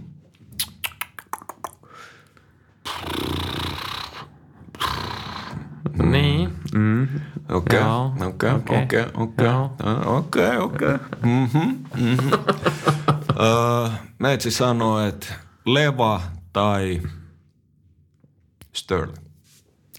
[6.02, 6.52] Niin.
[6.74, 7.08] Mm.
[7.48, 7.80] Okei,
[8.26, 9.48] okei, okei, okei,
[10.06, 10.98] okei, okei.
[11.22, 12.28] Mhm, mhm.
[14.18, 15.26] Meitsi sanoo, että
[15.66, 16.20] leva
[16.52, 17.02] tai
[18.76, 19.16] Sterling.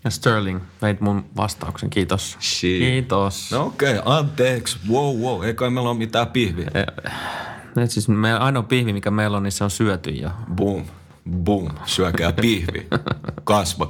[0.10, 2.38] Sterling, veit mun vastauksen, kiitos.
[2.42, 2.80] Shit.
[2.80, 3.52] Kiitos.
[3.52, 6.72] No okei, okay, anteeksi, wow, wow, ei kai meillä ole mitään pihviä.
[6.76, 10.30] E, siis me, ainoa pihvi, mikä meillä on, niin se on syöty jo.
[10.56, 10.86] Boom,
[11.44, 12.88] boom, syökää pihvi,
[13.44, 13.88] kasva.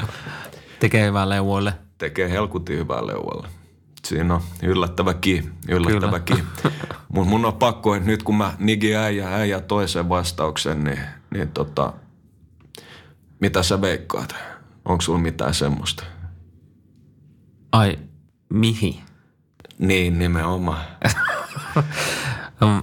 [0.80, 1.74] Tekee hyvää leuvoille.
[1.98, 3.48] Tekee helkutin hyvää leuvoille.
[4.06, 6.34] Siinä on yllättävä ki, yllättävä ki.
[7.10, 11.00] Mun, mun on pakko, että nyt kun mä nigi äijä, äijä toisen vastauksen, niin,
[11.34, 11.94] niin tota,
[13.40, 14.36] mitä sä veikkaat?
[14.86, 16.04] Onko sulla mitään semmoista?
[17.72, 18.00] Ai,
[18.50, 18.96] mihin?
[19.80, 20.86] Niin, nimenomaan.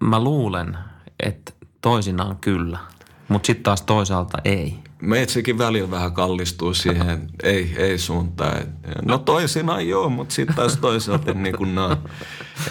[0.00, 0.78] Mä luulen,
[1.20, 2.78] että toisinaan kyllä,
[3.28, 4.78] mutta sitten taas toisaalta ei.
[5.02, 8.62] Meitsekin välillä vähän kallistuu siihen, ei, ei suuntaan.
[9.04, 11.96] No toisinaan joo, mutta sitten taas toisaalta niin kuin nää.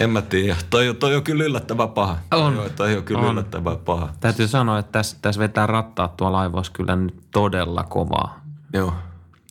[0.00, 0.56] En mä tiedä.
[0.70, 2.18] Toi, toi on kyllä yllättävän paha.
[2.30, 2.54] On.
[2.54, 3.32] Toi, toi on kyllä on.
[3.32, 4.12] yllättävän paha.
[4.20, 8.40] Täytyy sanoa, että tässä, tässä vetää rattaat tuolla laivoissa kyllä nyt todella kovaa.
[8.72, 8.94] Joo.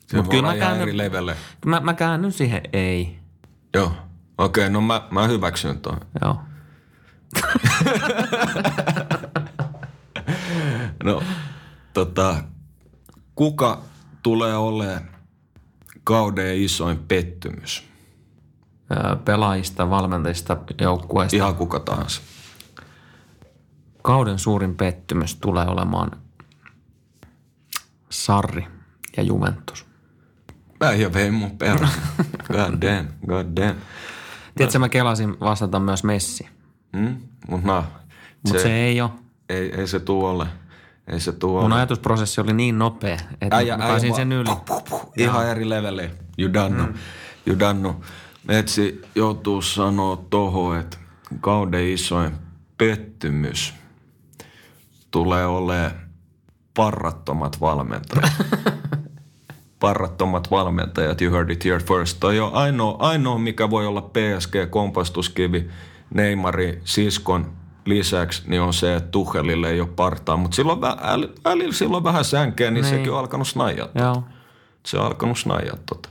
[0.06, 1.36] Se Mut kyllä mä käännyn, eri levelle.
[1.66, 3.18] Mä, mä käännyn siihen ei.
[3.74, 3.92] Joo.
[4.38, 6.00] Okei, okay, no mä, mä hyväksyn tuon.
[6.22, 6.40] Joo.
[11.04, 11.22] no,
[11.92, 12.36] tota,
[13.36, 13.82] kuka
[14.22, 15.02] tulee olemaan
[16.04, 17.88] kauden isoin pettymys?
[19.24, 21.36] Pelaajista, valmentajista, joukkueista.
[21.36, 22.22] Ihan kuka tahansa.
[24.02, 26.10] Kauden suurin pettymys tulee olemaan
[28.10, 28.66] Sarri
[29.16, 29.86] ja Juventus.
[30.80, 31.90] Äijä vei mun perään.
[32.52, 33.80] God damn, god damn.
[34.56, 36.48] Tiedätkö, mä kelasin vastata myös Messi.
[36.92, 37.16] Mm,
[37.48, 37.84] mutta no,
[38.46, 39.10] Mut se, se ei ole.
[39.48, 40.46] Ei, ei se tuu ole.
[41.06, 44.44] Ei se tuu Mun ajatusprosessi oli niin nopea, että äijä, mä pääsin äijä, sen yli.
[44.44, 46.10] Puh, puh, puh, ihan eri levelle.
[46.38, 46.94] You done mm.
[47.46, 47.94] You done
[48.48, 50.96] Metsi joutuu sanoa toho, että
[51.40, 52.32] kauden isoin
[52.78, 53.74] pettymys
[55.10, 55.90] tulee olemaan
[56.74, 58.32] parrattomat valmentajat.
[59.80, 62.20] parrattomat valmentajat, you heard it here first.
[62.20, 65.70] Toi on ainoa, ainoa, mikä voi olla PSG-kompastuskivi
[66.14, 67.52] Neymari siskon
[67.86, 70.36] lisäksi, niin on se, että Tuhelille ei ole partaa.
[70.36, 70.80] Mutta silloin,
[71.44, 72.94] välillä silloin vähän sänkeä, niin, niin.
[72.94, 73.88] sekin on alkanut snajaa.
[74.86, 76.08] Se on alkanut snajaa tota.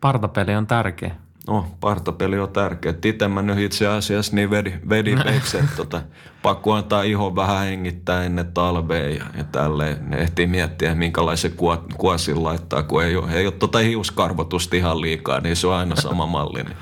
[0.00, 1.14] Partapeli on tärkeä.
[1.48, 2.94] No, partapeli on tärkeä.
[3.04, 6.02] Itse mä nyt itse asiassa niin vedi, vedi peiksen, tota,
[6.42, 10.10] pakko antaa iho vähän hengittää ennen talvea ja, ja tälleen.
[10.10, 15.00] Ne ehtii miettiä, minkälaisen kuo, kuosin laittaa, kun ei ole, ei ole tota hiuskarvotusta ihan
[15.00, 16.62] liikaa, niin se on aina sama malli.
[16.62, 16.76] Niin,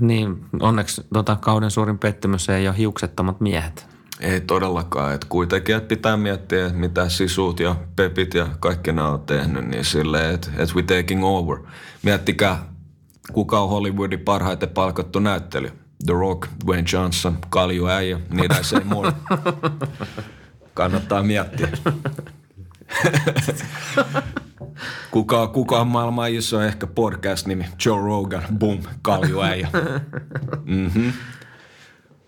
[0.00, 3.86] niin onneksi tota, kauden suurin pettymys ei ole hiuksettomat miehet.
[4.20, 5.14] Ei todellakaan.
[5.14, 9.66] että kuitenkin että pitää miettiä, että mitä sisut ja pepit ja kaikki nämä on tehnyt,
[9.66, 11.58] niin silleen, että, että we taking over.
[12.02, 12.70] Miettikää
[13.32, 15.72] kuka on Hollywoodin parhaiten palkattu näyttely?
[16.06, 19.12] The Rock, Dwayne Johnson, Kalju Äijä, niitä ei.
[20.74, 21.68] Kannattaa miettiä.
[25.10, 27.64] kuka, kuka on maailman iso ehkä podcast-nimi?
[27.86, 29.68] Joe Rogan, boom, Kalju Äijä.
[30.64, 31.12] Mm-hmm.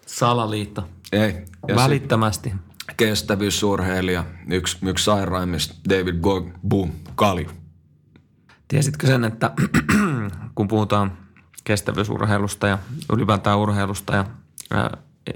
[0.06, 0.88] Salaliitto.
[1.12, 1.44] Ei.
[1.68, 2.52] Ja Välittömästi.
[2.96, 7.50] Kestävyysurheilija, yksi, yksi sairaimmista, David Gog, boom, Kalju.
[8.68, 9.50] Tiesitkö sen, että
[10.54, 11.12] kun puhutaan
[11.64, 12.78] kestävyysurheilusta ja
[13.12, 14.24] ylipäätään urheilusta ja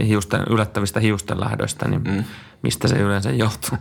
[0.06, 2.24] hiusten, yllättävistä hiusten lähdöistä, niin mm.
[2.62, 3.78] mistä se yleensä johtuu?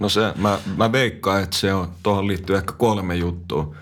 [0.00, 3.74] No se, mä, mä veikkaan, että se on, tuohon liittyy ehkä kolme juttua.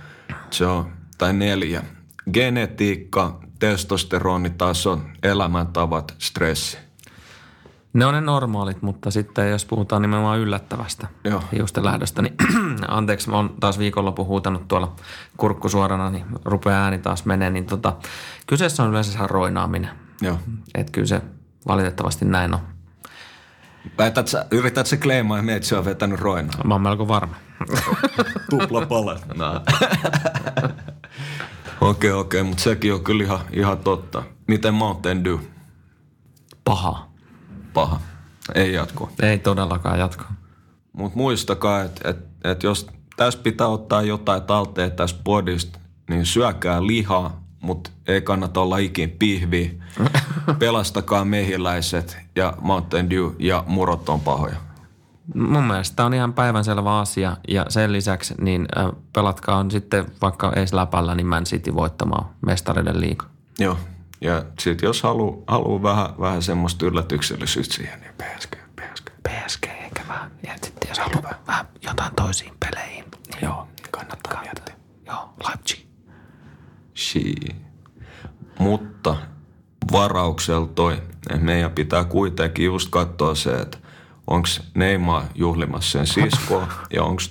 [0.51, 1.83] Se on, tai neljä.
[2.33, 6.79] Genetiikka, testosteronitaso, elämäntavat, stressi.
[7.93, 11.43] Ne on ne normaalit, mutta sitten jos puhutaan nimenomaan yllättävästä Joo.
[11.53, 12.35] hiusten lähdöstä, niin
[12.89, 14.97] anteeksi, mä oon taas viikonloppu huutanut tuolla
[15.37, 17.97] kurkku suorana, niin rupeaa ääni taas menee, niin tota,
[18.47, 19.91] kyseessä on yleensä roinaaminen.
[20.21, 20.39] Joo.
[20.75, 21.23] Että kyllä se
[21.67, 22.61] valitettavasti näin on.
[23.99, 26.65] Väität sä, yrität sä kleimaa, että se on vetänyt roinaa?
[26.65, 27.35] Mä oon melko varma.
[28.51, 29.21] Tupla pala.
[31.81, 34.23] Okei, okei, okay, okay, mutta sekin on kyllä ihan, ihan totta.
[34.47, 35.39] Miten Mountain Dew?
[36.65, 37.09] Paha
[37.79, 38.01] paha.
[38.55, 39.11] Ei jatko.
[39.23, 40.25] Ei todellakaan jatko.
[40.93, 46.87] Mutta muistakaa, että et, et jos tässä pitää ottaa jotain talteen tästä podista, niin syökää
[46.87, 49.79] lihaa, mutta ei kannata olla ikin pihvi.
[50.59, 54.57] Pelastakaa mehiläiset ja Mountain Dew ja murot on pahoja.
[55.35, 58.69] Mun mielestä tämä on ihan päivänselvä asia ja sen lisäksi niin
[59.13, 63.27] pelatkaa on sitten vaikka ees läpällä niin Man City voittamaan mestariden liiga.
[63.59, 63.79] Joo.
[64.21, 69.11] Ja sitten jos haluaa halu vähän, vähän semmoista yllätyksellisyyttä siihen, niin PSG, PSG.
[69.29, 70.31] PSG eikä vähän.
[70.47, 73.05] Ja sitten jos haluaa vähän jotain toisiin peleihin.
[73.11, 74.75] Niin Joo, kannattaa miettiä.
[75.07, 75.88] Joo, Leipzig.
[76.99, 77.57] Shii.
[78.59, 79.17] Mutta
[79.93, 80.93] varauksella toi,
[81.31, 83.79] että meidän pitää kuitenkin just katsoa se, että
[84.27, 87.23] onko Neymar juhlimassa sen siskoa ja onko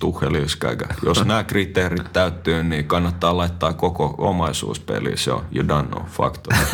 [0.44, 0.86] yskäkä.
[1.04, 5.18] Jos nämä kriteerit täyttyy, niin kannattaa laittaa koko omaisuus peliin.
[5.18, 6.56] Se on you don't know, fakta.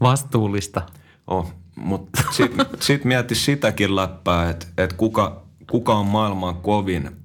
[0.00, 0.82] Vastuullista.
[1.26, 7.21] Oh, mutta sitten sit mieti sitäkin läppää, että et kuka, kuka on maailman kovin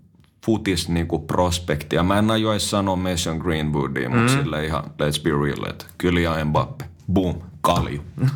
[0.48, 1.96] futis niinku prospekti.
[1.96, 4.40] Ja mä en ajoisi sanoa Mason Greenwoodia, mutta mm.
[4.40, 8.02] sille ihan let's be real, että Kylian Mbappe, boom, kalju.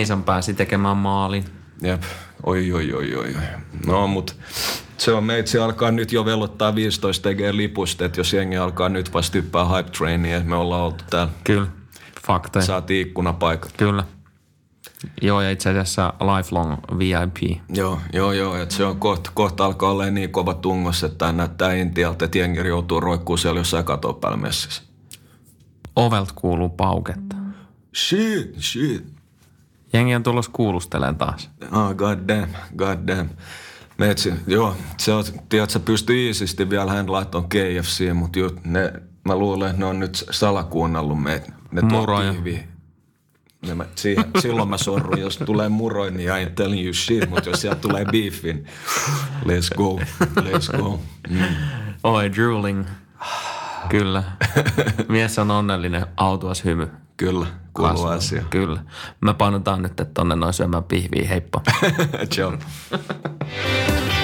[0.00, 1.44] Mason pääsi tekemään maalin.
[1.82, 2.02] Jep,
[2.42, 3.24] oi oi oi oi.
[3.24, 3.34] oi.
[3.86, 4.36] No mut
[4.98, 9.14] se on meitsi alkaa nyt jo velottaa 15 tekee lipusta, että jos jengi alkaa nyt
[9.14, 11.32] vasta hyppää hype trainia, me ollaan oltu täällä.
[11.44, 11.66] Kyllä,
[12.26, 12.64] faktoja.
[12.64, 13.72] Saatiin ikkunapaikat.
[13.76, 14.04] Kyllä.
[15.22, 17.60] Joo, ja itse asiassa lifelong VIP.
[17.68, 18.56] Joo, joo, joo.
[18.56, 22.68] Että se on kohta, kohta alkaa olla niin kova tungos, että näyttää Intialta, että jengi
[22.68, 24.82] joutuu roikkuu siellä jossain katoa päällä messissä.
[25.96, 27.36] Ovelt kuuluu pauketta.
[27.96, 29.14] Shit, shit.
[29.92, 31.50] Jengi on tulossa kuulustelemaan taas.
[31.70, 33.28] Ah, god damn, god damn.
[33.98, 38.92] Metsi, joo, se on, tiedät, sä pystyy iisisti vielä hän laittamaan KFC, mutta ne,
[39.24, 41.52] mä luulen, että ne on nyt salakuunnellut meitä.
[41.72, 42.06] Ne tuo
[43.64, 43.74] Pihviä.
[43.74, 47.30] Ne mä, siihen, silloin mä sorrun, jos tulee muroin, niin I ain't telling you shit,
[47.30, 48.66] mutta jos sieltä tulee beefin,
[49.44, 50.00] let's go,
[50.40, 51.00] let's go.
[51.30, 51.40] Mm.
[52.04, 52.84] Oi, drooling.
[53.88, 54.22] Kyllä.
[55.08, 56.90] Mies on onnellinen, autuas hymy.
[57.16, 58.42] Kyllä, kuuluu asia.
[58.50, 58.80] Kyllä.
[59.20, 61.28] Me painotaan nyt, että tonne noin syömään pihviä.
[61.28, 61.60] Heippa.
[62.34, 62.52] Ciao.